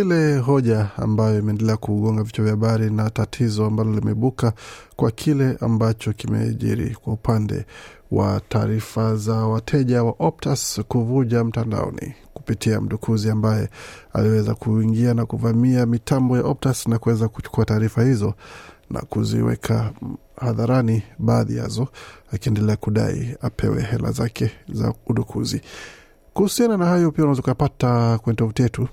[0.00, 4.52] ile hoja ambayo imeendelea kugonga vichwa vya habari na tatizo ambalo limebuka
[4.96, 7.66] kwa kile ambacho kimejiri kwa upande
[8.10, 13.68] wa taarifa za wateja wa Optus kuvuja mtandaoni kupitia mdukuzi ambaye
[14.12, 18.34] aliweza kuingia na kuvamia mitambo ya Optus na kuweza kuchukua taarifa hizo
[18.90, 19.92] na kuziweka
[20.40, 21.88] hadharani, baadhi yazo
[22.32, 25.60] akiendelea kudai apewe hela zake za udukuzi.
[26.34, 28.88] Kuhusiana na hayo, pia unaweza ukapata kwenye tovuti yetu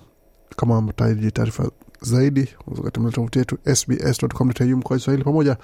[0.55, 5.57] kama mtaji taarifa zaidi, ukatembelea tovuti yetu sbs.com.au mkoa Kiswahili pamoja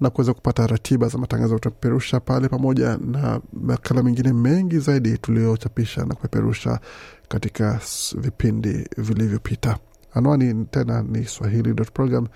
[0.00, 6.04] na kuweza kupata ratiba za matangazo tutapeperusha pale pamoja na makala mengine mengi zaidi tuliyochapisha
[6.04, 6.80] na kupeperusha
[7.28, 7.80] katika
[8.18, 9.78] vipindi vilivyopita.
[10.14, 12.26] Anwani tena ni swahili.program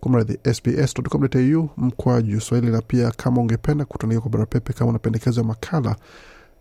[0.00, 5.46] kumradhi sbs.com.au mkwaju swahili, na pia kama ungependa kutuandikia kwa barua pepe kama unapendekezo ya
[5.46, 5.96] makala,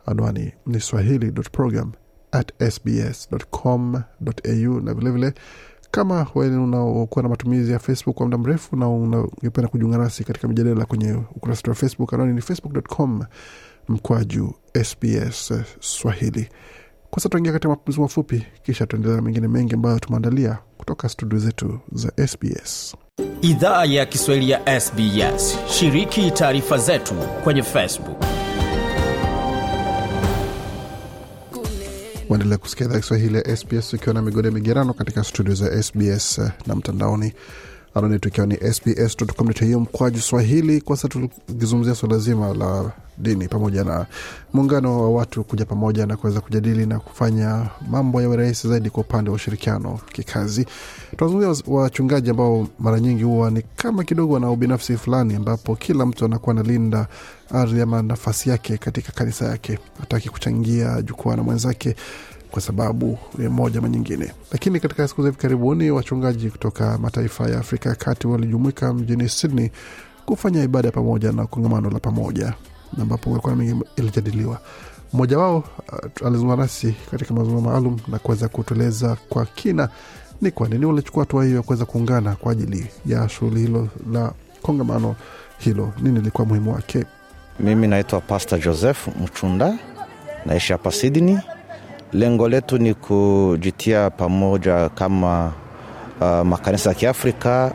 [0.06, 1.92] anwani ni swahili.program
[2.32, 4.02] at sbs.com.au
[4.82, 5.34] na vilevile
[5.92, 10.86] kama unakuwa na matumizi ya Facebook kwa muda mrefu na ungependa kujiunga nasi katika mijadala
[10.86, 13.24] kwenye ukurasa wa Facebook, anwani ni facebook.com
[13.90, 14.54] mkwaju
[14.84, 16.50] SBS Swahili.
[17.10, 21.40] Kwa sasa tuingia katika mapumziko mafupi, kisha tuendelea na mengine mengi ambayo tumeandalia kutoka studio
[21.40, 22.96] zetu za SBS.
[23.42, 25.58] Idhaa ya Kiswahili ya SBS.
[25.70, 27.14] Shiriki taarifa zetu
[27.44, 28.41] kwenye Facebook.
[32.32, 36.76] Waendelea kusikia idhaa Kiswahili ya SBS ukiwa na migode migerano katika studio za SBS na
[36.76, 37.34] mtandaoni
[37.96, 40.82] anwani yetu ikiwa ni sbs.com.au mkwaju swahili.
[40.82, 44.06] Kwa tukizungumzia swala zima la dini pamoja na
[44.54, 49.04] muungano wa watu kuja pamoja na kuweza kujadili na kufanya mambo yawe rahisi zaidi kwa
[49.04, 50.66] upande wa ushirikiano kikazi.
[51.18, 56.26] Tunazungumzia wachungaji ambao mara nyingi huwa ni kama kidogo na ubinafsi fulani, ambapo kila mtu
[56.26, 57.08] anakuwa analinda
[57.52, 61.96] ardhi ama nafasi yake katika kanisa yake, hataki kuchangia jukwaa na mwenzake
[62.52, 63.18] kwa sababu
[63.50, 64.32] moja ama nyingine.
[64.52, 69.30] Lakini katika siku za hivi karibuni, wachungaji kutoka mataifa ya Afrika ya Kati walijumuika mjini
[69.30, 69.72] Sydney
[70.26, 72.54] kufanya ibada pamoja na kongamano la pamoja,
[73.02, 74.60] ambapo kulikuwa mengi ilijadiliwa.
[75.14, 79.90] Mmoja wao uh, alizungumza nasi katika mazungumzo maalum na kuweza kutueleza kwa kina
[80.42, 84.34] ni kwa nini walichukua hatua hiyo ya kuweza kuungana kwa ajili ya shughuli hilo la
[84.62, 85.16] kongamano
[85.58, 87.06] hilo, nini ilikuwa muhimu wake.
[87.60, 89.78] Mimi naitwa Pastor Joseph Mchunda,
[90.46, 91.40] naishi hapa Sydney.
[92.14, 95.52] Lengo letu ni kujitia pamoja kama
[96.22, 97.74] uh, makanisa ya Kiafrika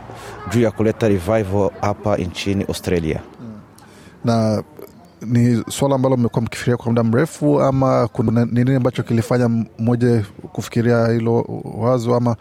[0.52, 3.20] juu ya kuleta revival hapa nchini Australia.
[4.24, 4.62] Na
[5.22, 10.24] ni swala ambalo mmekuwa mkifikiria kwa muda mrefu, ama kuna ni nini ambacho kilifanya mmoja
[10.52, 12.36] kufikiria hilo wazo ama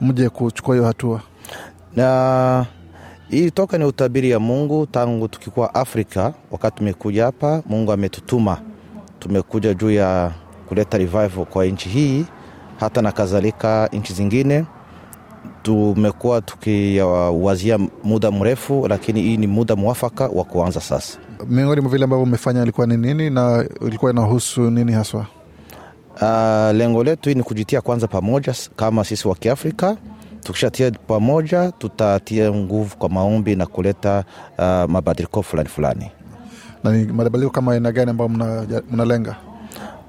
[0.00, 1.20] mje kuchukua hiyo hatua?
[1.96, 2.66] Na
[3.28, 6.32] hii toka ni utabiri ya Mungu tangu tukikuwa Afrika.
[6.50, 8.58] Wakati tumekuja hapa, Mungu ametutuma,
[9.18, 10.32] tumekuja juu ya
[10.72, 12.24] kuleta revival kwa nchi hii
[12.80, 14.64] hata na kadhalika nchi zingine.
[15.62, 21.18] Tumekuwa tukiwazia muda mrefu, lakini hii ni muda mwafaka wa kuanza sasa.
[21.48, 25.26] Miongoni mwa vile ambavyo umefanya ilikuwa ni nini na ilikuwa inahusu nini haswa?
[26.22, 29.96] Uh, lengo letu ni kujitia kwanza pamoja kama sisi wa Kiafrika.
[30.42, 34.24] Tukishatia pamoja, tutatia nguvu kwa maombi na kuleta
[34.58, 36.10] uh, mabadiliko fulani fulani.
[36.84, 38.30] Na ni mabadiliko kama aina gani ambayo
[38.90, 39.36] mnalenga?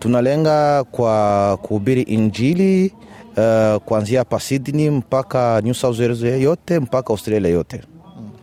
[0.03, 2.93] Tunalenga kwa kuhubiri Injili
[3.37, 7.81] uh, kuanzia hapa Sydney mpaka New South Wales yote mpaka Australia yote.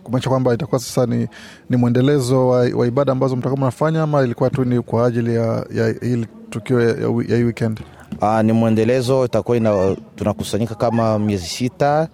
[0.05, 1.29] Kumaanisha kwamba itakuwa sasa ni,
[1.71, 5.67] ni mwendelezo wa, wa ibada ambazo mtakuwa mnafanya ama ilikuwa tu ni kwa ajili ya,
[5.75, 6.89] ya hili tukio ya,
[7.29, 7.81] ya hii weekend?
[8.23, 12.09] Uh, ni mwendelezo, itakuwa tunakusanyika kama miezi sita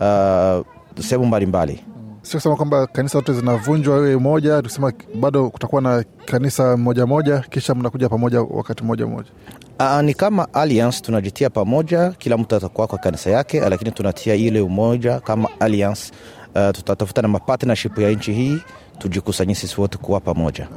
[0.00, 0.66] uh,
[1.02, 1.84] sehemu mbalimbali
[2.26, 7.38] sio kusema kwamba kanisa zote zinavunjwa iwe moja, tukisema bado kutakuwa na kanisa moja moja,
[7.38, 9.28] kisha mnakuja pamoja wakati mmoja mmoja.
[9.80, 14.60] Aa, ni kama alliance tunajitia pamoja, kila mtu atakuwa kwa kanisa yake, lakini tunatia ile
[14.60, 16.12] umoja kama alliance.
[16.54, 18.58] Uh, tutatafuta na mapartnership ya nchi hii
[18.98, 20.68] tujikusanye sisi wote kuwa pamoja.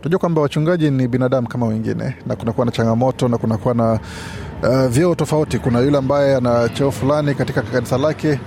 [0.00, 4.00] Tunajua kwamba wachungaji ni binadamu kama wengine, na kunakuwa na changamoto na kunakuwa na
[4.62, 5.58] uh, vyeo tofauti.
[5.58, 8.40] Kuna yule ambaye ana cheo fulani katika kanisa lake.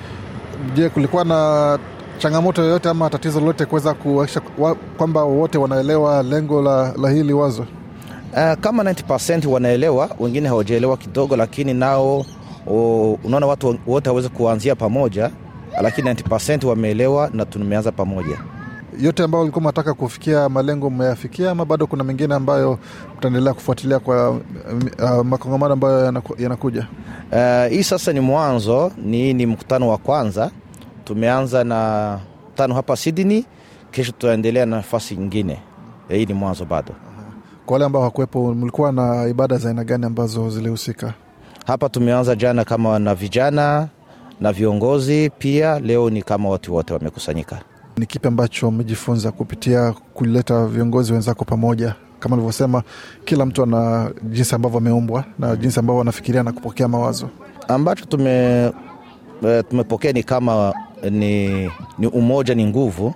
[0.75, 1.79] Je, kulikuwa na
[2.17, 4.41] changamoto yoyote ama tatizo lolote kuweza kuhakikisha
[4.97, 7.65] kwamba wote wanaelewa lengo la, la hili wazo?
[8.33, 12.25] Uh, kama 90% wanaelewa, wengine hawajaelewa kidogo, lakini nao
[13.23, 15.29] unaona watu wote waweze kuanzia pamoja,
[15.81, 18.37] lakini 90% wameelewa na tumeanza pamoja.
[18.99, 22.79] yote ambayo ulikuwa mnataka kufikia malengo mmeyafikia, ama bado kuna mengine ambayo
[23.17, 26.87] mtaendelea kufuatilia kwa uh, makongamano ambayo yanaku- yanakuja?
[27.31, 30.51] Uh, hii sasa ni mwanzo, ni, ni mkutano wa kwanza.
[31.03, 32.19] Tumeanza na
[32.55, 33.45] tano hapa Sydney,
[33.91, 35.59] kesho tutaendelea na nafasi nyingine.
[36.09, 36.91] Eh, Hii ni mwanzo bado.
[37.65, 41.13] Kwa wale ambao hawakuwepo, mlikuwa na ibada za aina gani ambazo zilihusika?
[41.67, 43.87] Hapa tumeanza jana kama na vijana
[44.41, 47.61] na viongozi pia, leo ni kama watu wote wamekusanyika.
[47.97, 51.95] Ni kipi ambacho mmejifunza kupitia kuleta viongozi wenzako pamoja?
[52.19, 52.83] Kama alivyosema,
[53.25, 57.29] kila mtu ana jinsi ambavyo ameumbwa na jinsi ambavyo anafikiria na kupokea mawazo.
[57.67, 58.31] ambacho tume
[59.43, 60.73] eh, tumepokea ni kama
[61.09, 61.47] ni,
[61.97, 63.13] ni umoja ni nguvu.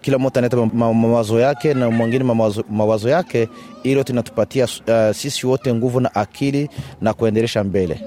[0.00, 3.48] Kila mmoja analeta ma- ma- mawazo yake na mwingine mawazo, mawazo yake
[3.82, 6.70] ili tunatupatia uh, sisi wote nguvu na akili
[7.00, 8.00] na kuendelesha mbele.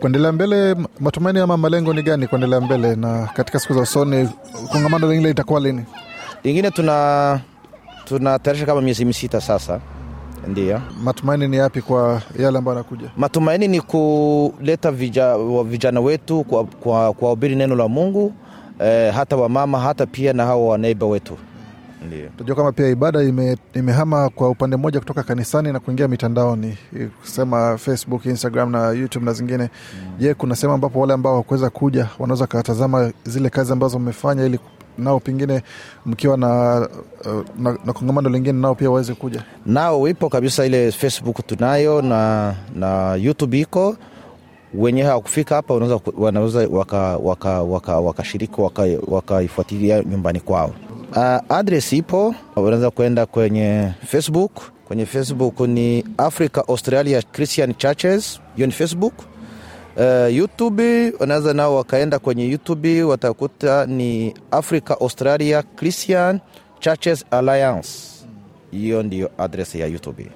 [0.00, 2.96] Kuendelea mbele, matumaini ama malengo ni gani kuendelea mbele?
[2.96, 4.28] Na katika siku za usoni,
[4.72, 5.84] kongamano lingine litakuwa lini?
[6.44, 7.40] lingine tuna
[8.04, 9.80] tunatayarisha kama miezi misita sasa.
[10.48, 10.80] Ndio.
[11.02, 17.12] Matumaini ni yapi kwa yale ambayo anakuja matumaini ni kuleta vija, vijana wetu kwa, kwa,
[17.12, 18.32] kwa ubiri neno la mungu
[18.80, 21.38] eh, hata wamama hata pia na hawa waneiba wetu.
[22.06, 22.28] Ndio.
[22.36, 26.78] Tunajua kama pia ibada ime, imehama kwa upande mmoja kutoka kanisani na kuingia mitandaoni,
[27.20, 29.68] kusema Facebook, Instagram na YouTube na zingine.
[30.18, 34.58] Je, kuna sehemu ambapo wale ambao wakuweza kuja wanaweza wakatazama zile kazi ambazo mmefanya ili
[34.98, 35.62] nao pengine
[36.06, 36.80] mkiwa na,
[37.24, 39.42] uh, na, na kongamano lingine nao pia waweze kuja?
[39.66, 43.96] nao ipo kabisa ile facebook tunayo na, na youtube iko
[44.74, 45.74] wenye hawakufika hapa
[46.18, 50.70] wanaweza, wakashiriki waka, waka, waka, wakaifuatilia nyumbani kwao.
[51.16, 52.34] Uh, adres ipo.
[52.56, 54.52] Wanaweza kwenda kwenye facebook.
[54.88, 58.40] Kwenye facebook ni africa australia christian churches.
[58.56, 59.14] Hiyo ni facebook.
[59.96, 66.40] Uh, youtube wanaweza nao wakaenda kwenye youtube watakuta ni africa australia christian
[66.80, 67.88] churches alliance.
[68.70, 70.26] Hiyo ndiyo adres ya youtube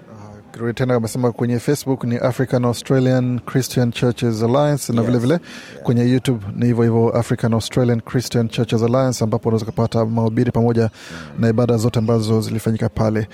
[0.56, 5.06] Kirudi tena amesema kwenye Facebook ni African Australian Christian Churches Alliance na Yes.
[5.10, 5.40] vilevile vile,
[5.82, 10.90] kwenye YouTube ni hivyo hivyo African Australian Christian Churches Alliance, ambapo unaweza kupata mahubiri pamoja
[11.38, 13.28] na ibada zote ambazo zilifanyika pale.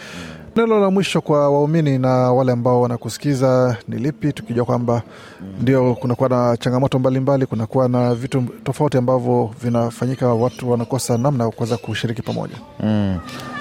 [0.57, 5.03] Neno la mwisho kwa waumini na wale ambao wanakusikiza ni lipi, tukijua kwamba
[5.61, 11.51] ndio kunakuwa na changamoto mbalimbali, kunakuwa na vitu tofauti ambavyo vinafanyika, watu wanakosa namna ya
[11.51, 12.55] kuweza kushiriki pamoja.
[12.81, 13.19] mm.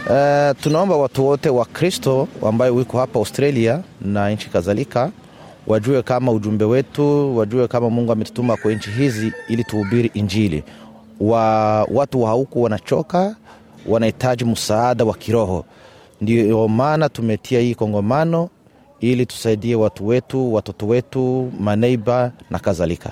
[0.10, 5.12] Uh, tunaomba watu wote wa kristo ambayo wiko hapa australia na nchi kadhalika
[5.68, 10.64] wajue kama ujumbe wetu wajue kama mungu ametutuma kwa nchi hizi ili tuhubiri injili.
[11.20, 13.36] Wa, watu wa huku wanachoka
[13.88, 15.66] wanahitaji msaada wa kiroho.
[16.22, 18.49] Ndio maana tumetia hii kongomano
[18.99, 23.12] ili tusaidie watu wetu watoto wetu maneiba na kadhalika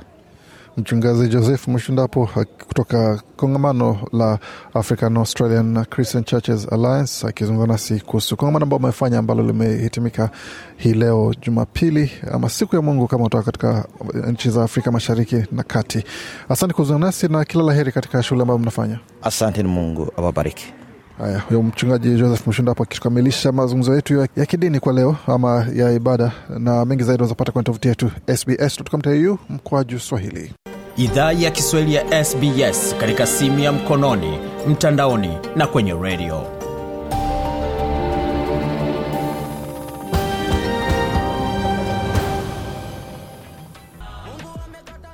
[0.80, 2.30] Mchungaji Joseph Mshindapo
[2.68, 4.40] kutoka kongamano la
[4.74, 10.30] African Australian Christian Churches Alliance akizungumza nasi kuhusu kongamano ambao amefanya ambalo limehitimika
[10.78, 13.86] hii leo Jumapili ama siku ya Mungu kama utoka katika
[14.28, 16.04] nchi za Afrika Mashariki na Kati.
[16.50, 19.00] Asante kuzungumza nasi na kila la heri katika shughuli ambayo mnafanya.
[19.22, 20.74] asante ni mungu awabariki
[21.20, 25.92] Haya, huyo mchungaji Joseph Mshinda hapo akikamilisha mazungumzo yetu ya, kidini kwa leo ama ya
[25.92, 30.54] ibada, na mengi zaidi unazopata kwenye tovuti yetu sbs.com.au mkwaju Swahili.
[30.98, 36.59] idhaa ya kiswahili ya sbs katika simu ya mkononi mtandaoni na kwenye redio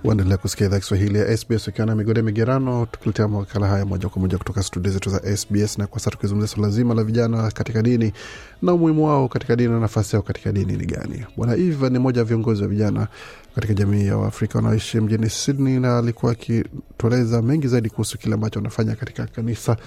[0.05, 4.21] Uendelea kusikia idhaa Kiswahili ya SBS ukiwa na migode migerano, tukuletea makala haya moja kwa
[4.21, 7.81] moja kutoka studio zetu za SBS, na kwa sasa tukizungumzia suala zima la vijana katika
[7.81, 8.13] dini
[8.61, 11.25] na umuhimu wao katika dini na nafasi yao katika dini ni gani.
[11.37, 13.07] Bwana Eve ni mmoja wa viongozi wa vijana
[13.55, 18.59] katika jamii ya Waafrika wanaoishi mjini Sydney, na alikuwa akitueleza mengi zaidi kuhusu kile ambacho
[18.59, 19.77] wanafanya katika kanisa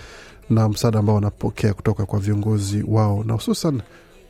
[0.51, 3.81] na msaada ambao wanapokea kutoka kwa viongozi wao, na hususan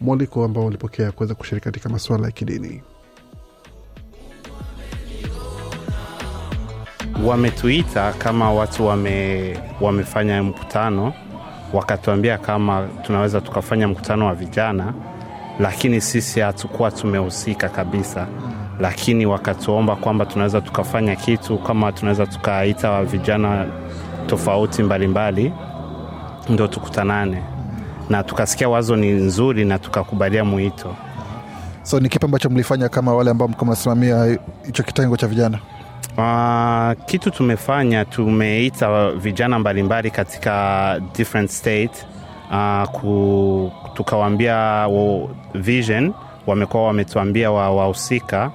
[0.01, 2.83] mwaliko ambao walipokea kuweza kushiriki katika masuala ya kidini.
[7.25, 11.13] Wametuita kama watu wame, wamefanya mkutano
[11.73, 14.93] wakatuambia kama tunaweza tukafanya mkutano wa vijana
[15.61, 18.27] lakini sisi hatukuwa tumehusika kabisa.
[18.81, 23.67] Lakini wakatuomba kwamba tunaweza tukafanya kitu kama tunaweza tukaita vijana
[24.27, 25.53] tofauti mbalimbali
[26.49, 27.43] ndo tukutanane.
[28.11, 30.95] Na tukasikia wazo ni nzuri na tukakubalia mwito.
[31.83, 35.59] So ni kipi ambacho mlifanya kama wale ambao mko mnasimamia hicho kitengo cha vijana
[36.19, 42.07] Uh, kitu tumefanya tumeita vijana mbalimbali katika different state
[42.51, 46.13] uh, ku, tukawaambia wa- vision
[46.47, 48.53] wamekuwa wametuambia wahusika wa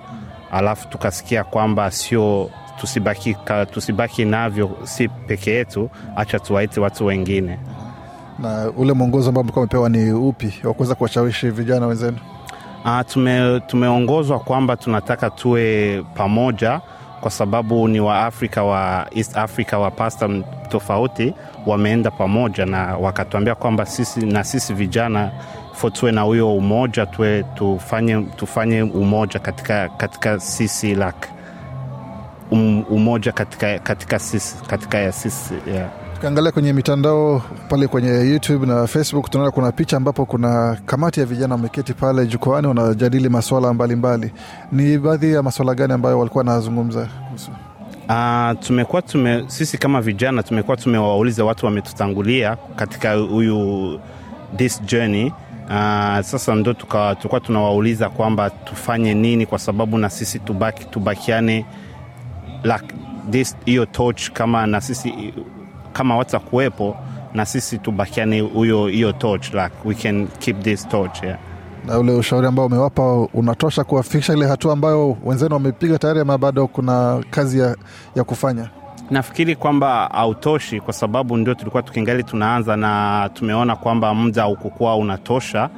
[0.51, 2.49] alafu tukasikia kwamba sio
[2.79, 3.37] tusibaki,
[3.71, 7.59] tusibaki navyo si peke yetu acha tuwaite watu wengine.
[8.39, 12.17] Na ule mwongozo ambao mlikuwa amepewa ni upi wa kuweza kuwashawishi vijana wenzenu?
[12.85, 16.81] Uh, tume, tumeongozwa kwamba tunataka tuwe pamoja
[17.23, 20.29] kwa sababu ni waafrika wa east africa wa pasta
[20.69, 21.33] tofauti
[21.65, 25.31] wameenda pamoja na wakatuambia kwamba sisi na sisi vijana
[25.73, 31.27] fo tuwe na huyo umoja tuwe tufanye, tufanye umoja katika, katika sisi lak
[32.51, 35.89] um, umoja katika, katika sisi katika ya sisi yeah.
[36.23, 41.25] Tukiangalia kwenye mitandao pale kwenye youtube na facebook tunaona kuna picha ambapo kuna kamati ya
[41.25, 44.31] vijana wameketi pale jukwani wanajadili maswala mbalimbali.
[44.71, 47.07] Ni baadhi ya maswala gani ambayo walikuwa wanazungumza
[48.09, 53.99] Uh, tumekuwa tume, sisi kama vijana tumekuwa tumewauliza watu wametutangulia katika huyu
[54.55, 55.25] this journey.
[55.65, 55.71] Uh,
[56.21, 61.65] sasa ndo tulikuwa tunawauliza kwamba tufanye nini kwa sababu na sisi tubaki, tubakiane
[62.63, 62.95] like
[63.65, 65.33] hiyo torch kama na sisi
[65.93, 66.95] kama watakuwepo
[67.33, 71.37] na sisi tubakiane huyo hiyo torch like we can keep this torch yeah.
[71.85, 76.67] na ule ushauri ambao umewapa unatosha kuwafikisha ile hatua ambayo wenzenu wamepiga tayari ama bado
[76.67, 77.75] kuna kazi ya,
[78.15, 78.69] ya kufanya
[79.11, 85.69] nafikiri kwamba hautoshi kwa sababu ndio tulikuwa tukingali tunaanza na tumeona kwamba muda haukukuwa unatosha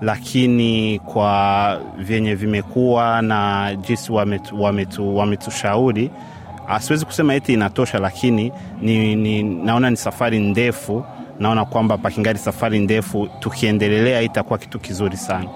[0.00, 6.39] lakini kwa vyenye vimekuwa na jinsi wametu, wametu, wametushauri ah,
[6.78, 8.52] siwezi kusema eti inatosha lakini
[8.82, 11.04] ni, ni, naona ni safari ndefu.
[11.38, 13.28] Naona kwamba pakingari safari ndefu.
[13.40, 15.46] Tukiendelelea itakuwa kitu kizuri sana.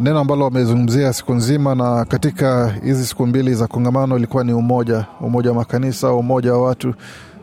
[0.00, 5.04] Neno ambalo wamezungumzia siku nzima na katika hizi siku mbili za kongamano ilikuwa ni umoja
[5.20, 6.94] umoja wa makanisa umoja wa watu.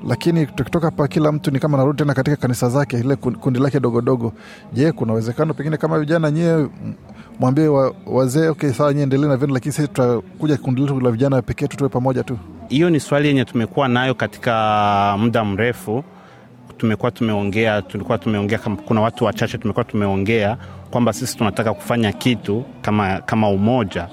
[0.08, 3.80] Lakini tukitoka pa kila mtu ni kama narudi tena katika kanisa zake ile kundi lake
[3.80, 4.34] dogodogo
[4.74, 6.94] je kuna uwezekano pengine kama vijana m-
[7.40, 11.12] mwambie wa, wazee okay sawa nyie endelee na vyenu lakini sisi tutakuja kundi letu la
[11.12, 12.38] vijana pekee yetu tuwe pamoja tu.
[12.70, 16.04] Hiyo ni swali yenye tumekuwa nayo katika muda mrefu.
[16.78, 20.58] Tumekuwa tumeongea tulikuwa tumeongea kuna watu wachache tumekuwa tumeongea
[20.92, 24.08] kwamba sisi tunataka kufanya kitu kama, kama umoja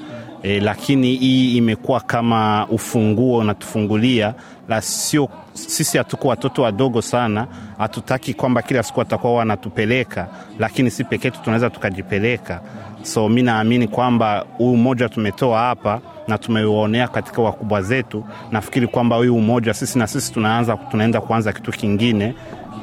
[0.45, 4.34] e, lakini hii imekuwa kama ufunguo unatufungulia
[4.68, 7.47] la sio sisi hatuko watoto wadogo sana
[7.78, 10.28] hatutaki kwamba kila siku watakuwa wanatupeleka
[10.59, 12.61] lakini si peke yetu tunaweza tukajipeleka.
[13.03, 19.16] So mi naamini kwamba huu umoja tumetoa hapa na tumeuonea katika wakubwa zetu nafikiri kwamba
[19.16, 22.34] huyu umoja sisi na sisi tunaanza tunaenda kuanza kitu kingine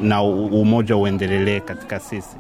[0.02, 2.38] na umoja uendelelee katika sisi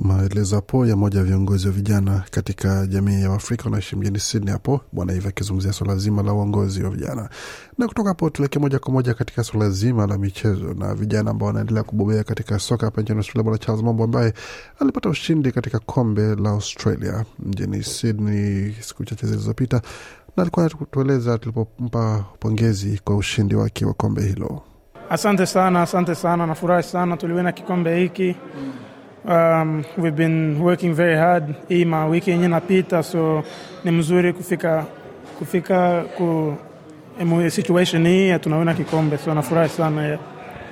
[0.00, 4.52] maelezo hapo ya moja ya viongozi wa vijana katika jamii ya Waafrika wanaishi mjini Sydney
[4.52, 7.28] hapo Bwana Iva akizungumzia swala zima la uongozi wa vijana.
[7.78, 11.46] Na kutoka hapo tuelekee moja kwa moja katika swala zima la michezo na vijana ambao
[11.46, 13.42] wanaendelea kubobea katika soka hapa nchini Australia.
[13.42, 14.34] Bwana Charles Mambo ambaye
[14.80, 19.82] alipata ushindi katika kombe la Australia mjini Sydney siku chache zilizopita,
[20.36, 24.62] na alikuwa anatueleza tulipompa pongezi kwa ushindi wake wa kombe hilo.
[25.10, 28.36] Asante sana, asante sana, nafurahi sana tuliwena kikombe hiki.
[29.24, 31.54] Um, we've been working very hard.
[31.68, 33.42] Hii mawiki yenye napita, so
[33.84, 34.84] ni mzuri kufika
[35.38, 36.54] kufika ku
[37.48, 40.18] situation hii tunaona kikombe, so nafurahi sana yeah.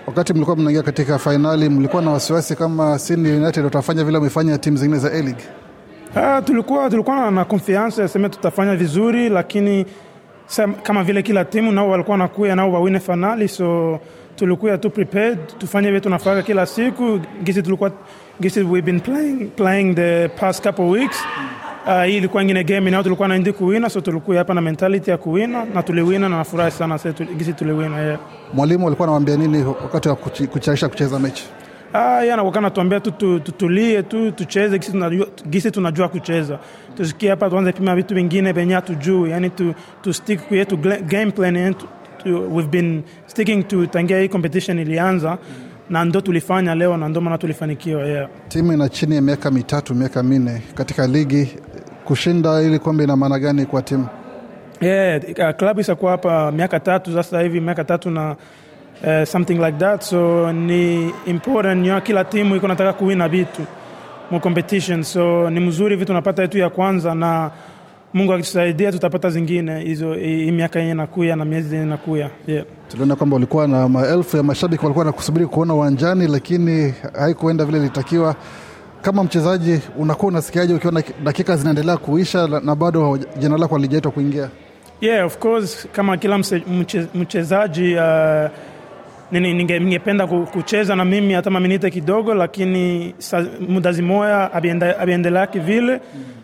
[0.06, 4.76] wakati mlikuwa mnaingia katika fainali mlikuwa na wasiwasi kama Sydney United watafanya vile wamefanya timu
[4.76, 5.42] zingine za A-League?
[6.16, 9.86] Ah, tulikuwa tulikuwa na- na confiance yaseme tutafanya vizuri, lakini
[10.46, 13.98] sam, kama vile kila timu nao walikuwa nakuya nao wawine fainali, so
[14.36, 17.90] tulikuwa tu prepared tufanye vile tunafanya kila siku gisi tulikuwa
[18.40, 21.16] gisi we've been playing, playing the past couple weeks
[21.88, 25.16] Uh, hii ilikuwa ingine game nao tulikuwa naendi kuwina, so tulikuwa hapa na mentality ya
[25.18, 26.98] kuwina na tuliwina, na nafurahi sana
[27.36, 28.18] gisi tuliwina yeah.
[28.54, 31.44] mwalimu alikuwa anawaambia nini wakati wa kucharisha kucheza mechi
[31.92, 36.58] Ah, yeye anakuwa anatuambia tu tu- tutulie tu tucheze gisi tunajua, gisi tunajua kucheza.
[36.96, 40.76] Tusikie hapa tuanze pima vitu vingine venye hatujui, yani tu, tu stick kwa yetu
[41.06, 41.86] game plan yetu.
[42.26, 45.38] We've been sticking to tangia hii competition ilianza
[45.90, 48.28] na ndo tulifanya leo na ndo maana tulifanikiwa yeah.
[48.48, 51.56] timu ina chini ya miaka mitatu miaka minne katika ligi.
[52.04, 54.06] Kushinda ili kombe ina maana gani kwa timu?
[54.80, 58.36] Yeah, uh, klabu isakuwa hapa miaka tatu sasa hivi, miaka tatu na
[59.04, 63.62] uh, something like that, so ni important ya kila timu iko nataka kuwina vitu
[64.30, 67.50] mu competition, so ni mzuri vitu napata yetu ya kwanza, na
[68.16, 72.64] Mungu akitusaidia tutapata zingine hizo hii miaka yenye nakuya na miezi yenye nakuya yeah.
[72.88, 77.78] Tuliona kwamba walikuwa na maelfu ya mashabiki walikuwa na kusubiri kuona uwanjani, lakini haikuenda vile
[77.78, 78.34] ilitakiwa.
[79.02, 84.48] Kama mchezaji unakuwa unasikiaje ukiona dakika zinaendelea kuisha na bado jina lako halijaitwa kuingia?
[85.00, 86.38] Yeah, of course kama kila
[87.14, 88.50] mchezaji uh,
[89.32, 96.00] ningependa kucheza na mimi hata maminite kidogo, lakini sa- muda zimoya abiende- abiendelaki vile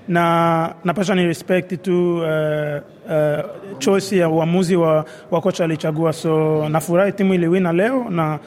[0.08, 6.68] na napasha ni respect tu uh, uh, choice ya uamuzi wa, wa kocha alichagua, so
[6.68, 8.38] nafurahi timu iliwina leo na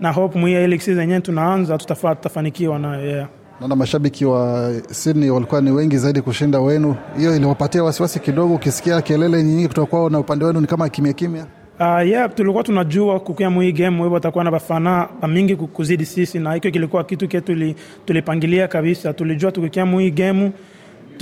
[0.00, 3.28] na hope mwia ile season yenyewe tunaanza tutafa, tutafanikiwa nayo yeah.
[3.60, 6.96] Naona mashabiki wa Sydney walikuwa ni wengi zaidi kushinda wenu.
[7.18, 11.12] Hiyo iliwapatia wasiwasi kidogo, ukisikia kelele nyingi kutoka kwao na upande wenu ni kama kimya
[11.12, 11.46] kimya.
[11.80, 16.38] Uh, yeah, tulikuwa tunajua kukia mwii game wewe watakuwa na bafana bamingi ku- kuzidi sisi,
[16.38, 19.12] na hicho kilikuwa kitu ke tuli, tulipangilia kabisa.
[19.12, 20.52] Tulijua tukikia mwii game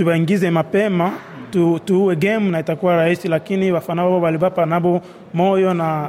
[0.05, 1.13] tuwaingize mapema
[1.51, 5.01] tu, tuue game na itakuwa rahisi, lakini wafana wao walibapa nabo
[5.35, 6.09] moyo na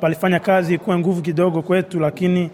[0.00, 2.50] palifanya kazi kuwa nguvu kidogo kwetu, lakini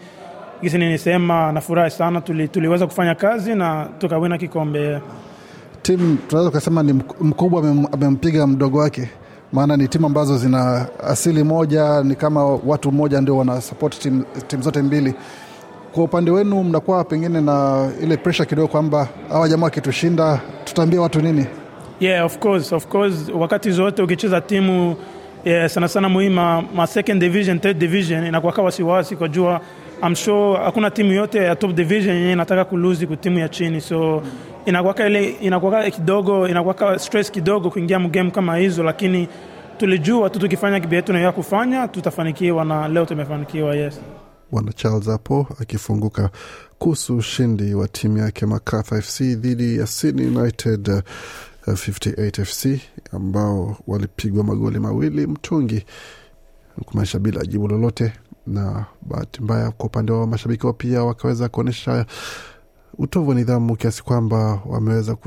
[0.61, 4.99] gisi nilisema, nafurahi sana tuli, tuliweza kufanya kazi na tukawina kikombe.
[5.81, 9.09] Timu tunaweza ukasema ni mkubwa amempiga mdogo wake,
[9.53, 14.23] maana ni timu ambazo zina asili moja, ni kama watu mmoja ndio wana support timu
[14.47, 15.13] tim zote mbili.
[15.91, 21.21] Kwa upande wenu mnakuwa pengine na ile presha kidogo kwamba hawa jamaa wakitushinda tutaambia watu
[21.21, 21.45] nini?
[21.99, 23.13] Yeah, of course, of course.
[23.33, 24.95] Wakati zote ukicheza timu
[25.45, 29.61] yeah, sana sana muhimu ma, second division, third division inakuwaka wasiwasi kwa jua
[30.03, 33.81] I'm sure hakuna timu yote ya top division yenye inataka kuluzi ku timu ya chini,
[33.81, 34.21] so
[34.65, 39.27] inakuwaka ile inakuwaka kidogo inakuwaka stress kidogo kuingia mgame kama hizo, lakini
[39.77, 43.75] tulijua tu tukifanya kibi yetu nayo kufanya tutafanikiwa, na leo tumefanikiwa.
[43.75, 44.01] Yes.
[44.51, 46.29] Bwana Charles hapo akifunguka
[46.79, 50.99] kuhusu ushindi wa timu yake Macarthur FC dhidi ya Sydney United uh,
[51.67, 52.81] 58 FC
[53.13, 55.85] ambao walipigwa magoli mawili mtungi
[56.85, 58.13] kumaanisha bila jibu lolote,
[58.47, 62.05] na bahati mbaya kwa upande wa mashabiki wao pia wakaweza kuonyesha
[62.97, 65.17] utovu wa nidhamu kiasi kwamba wameweza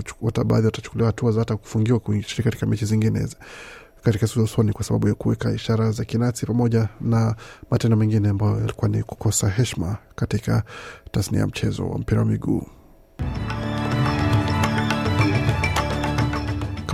[0.46, 3.28] baadhi watachukuliwa hatua za hata kufungiwa kushiriki katika mechi zingine
[4.02, 7.34] katika siku za usoni kwa sababu ya kuweka ishara za kinasi pamoja na
[7.70, 10.62] matendo mengine ambayo yalikuwa ni kukosa heshima katika
[11.10, 12.66] tasnia ya mchezo wa mpira wa miguu.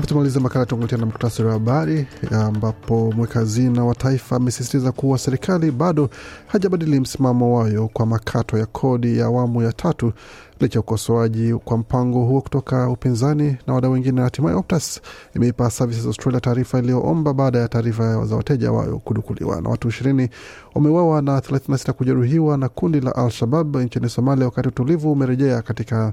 [0.09, 5.71] Tumaliza makala, tuangalia na muktasari wa habari ambapo mweka hazina wa taifa amesisitiza kuwa serikali
[5.71, 6.11] bado
[6.47, 10.13] hajabadili msimamo wayo kwa makato ya kodi ya awamu ya tatu
[10.61, 14.21] licha ya ukosoaji kwa mpango huo kutoka upinzani na wadau wengine.
[14.21, 15.01] Hatimaye Optus
[15.37, 19.61] imeipa Services Australia taarifa iliyoomba baada ya taarifa za wateja wayo kudukuliwa.
[19.61, 20.29] Na watu ishirini
[20.75, 26.13] wameuawa na 36 kujeruhiwa na kundi la Al-Shabab nchini Somalia, wakati utulivu umerejea katika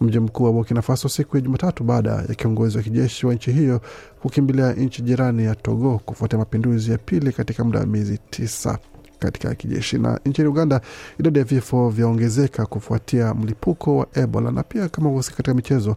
[0.00, 3.52] mji mkuu wa Burkina Faso siku ya Jumatatu baada ya kiongozi wa kijeshi wa nchi
[3.52, 3.80] hiyo
[4.22, 8.78] kukimbilia nchi jirani ya Togo kufuatia mapinduzi ya pili katika muda wa miezi tisa
[9.18, 9.98] katika kijeshi.
[9.98, 10.80] Na nchini Uganda,
[11.20, 14.50] idadi ya vifo vyaongezeka kufuatia mlipuko wa Ebola.
[14.50, 15.96] Na pia kama uhusika katika michezo,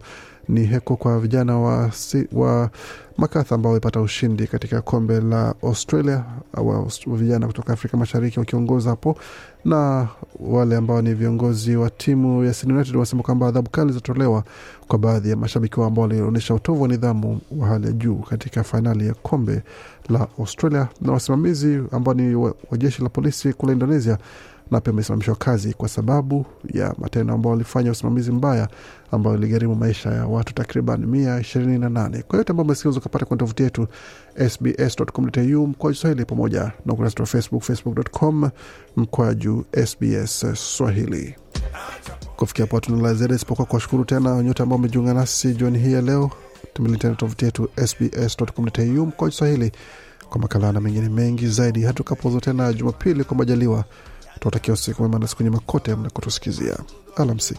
[0.50, 2.70] ni heko kwa vijana wa, si, wa
[3.18, 6.24] Makatha ambao wamepata ushindi katika kombe la Australia
[7.06, 9.16] vijana kutoka Afrika Mashariki wakiongoza hapo,
[9.64, 10.08] na
[10.40, 14.44] wale ambao ni viongozi wa timu ya United wanasema kwamba adhabu kali zitatolewa
[14.88, 18.64] kwa baadhi ya mashabiki wao ambao walionyesha utovu wa nidhamu wa hali ya juu katika
[18.64, 19.62] fainali ya kombe
[20.08, 20.88] la Australia.
[21.00, 24.18] Na wasimamizi ambao ni wa, wa jeshi la polisi kule Indonesia
[24.70, 28.68] na pia amesimamishwa kazi kwa sababu ya matendo ambao walifanya usimamizi mbaya
[29.12, 32.22] ambao iligharimu maisha ya watu takriban mia ishirini na nane.
[32.22, 33.88] Kwa yote ambao umesikia ukapata kwenye tovuti yetu
[34.50, 38.50] sbs.com.au mkwaju Swahili pamoja na ukurasa wa Facebook facebook.com
[38.96, 41.34] mkwaju SBS Swahili.
[42.36, 46.00] Kufikia hapo hatuna la ziada isipokuwa kuwashukuru tena nyote ambao umejiunga nasi jioni hii ya
[46.02, 46.30] leo.
[46.74, 49.72] Tembelea tena tovuti yetu sbs.com.au mkwaju Swahili
[50.28, 51.82] kwa makala na mengine mengi zaidi.
[51.82, 53.84] Hatukapozo tena Jumapili kwa majaliwa
[54.40, 55.60] tunatakia usiku mwema na siku nyema
[55.96, 56.76] mnakotusikizia.
[57.16, 57.58] Alamsik.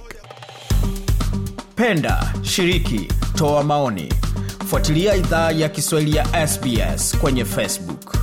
[1.76, 4.14] Penda, shiriki, toa maoni,
[4.68, 8.16] fuatilia idhaa ya Kiswahili ya SBS kwenye Facebook.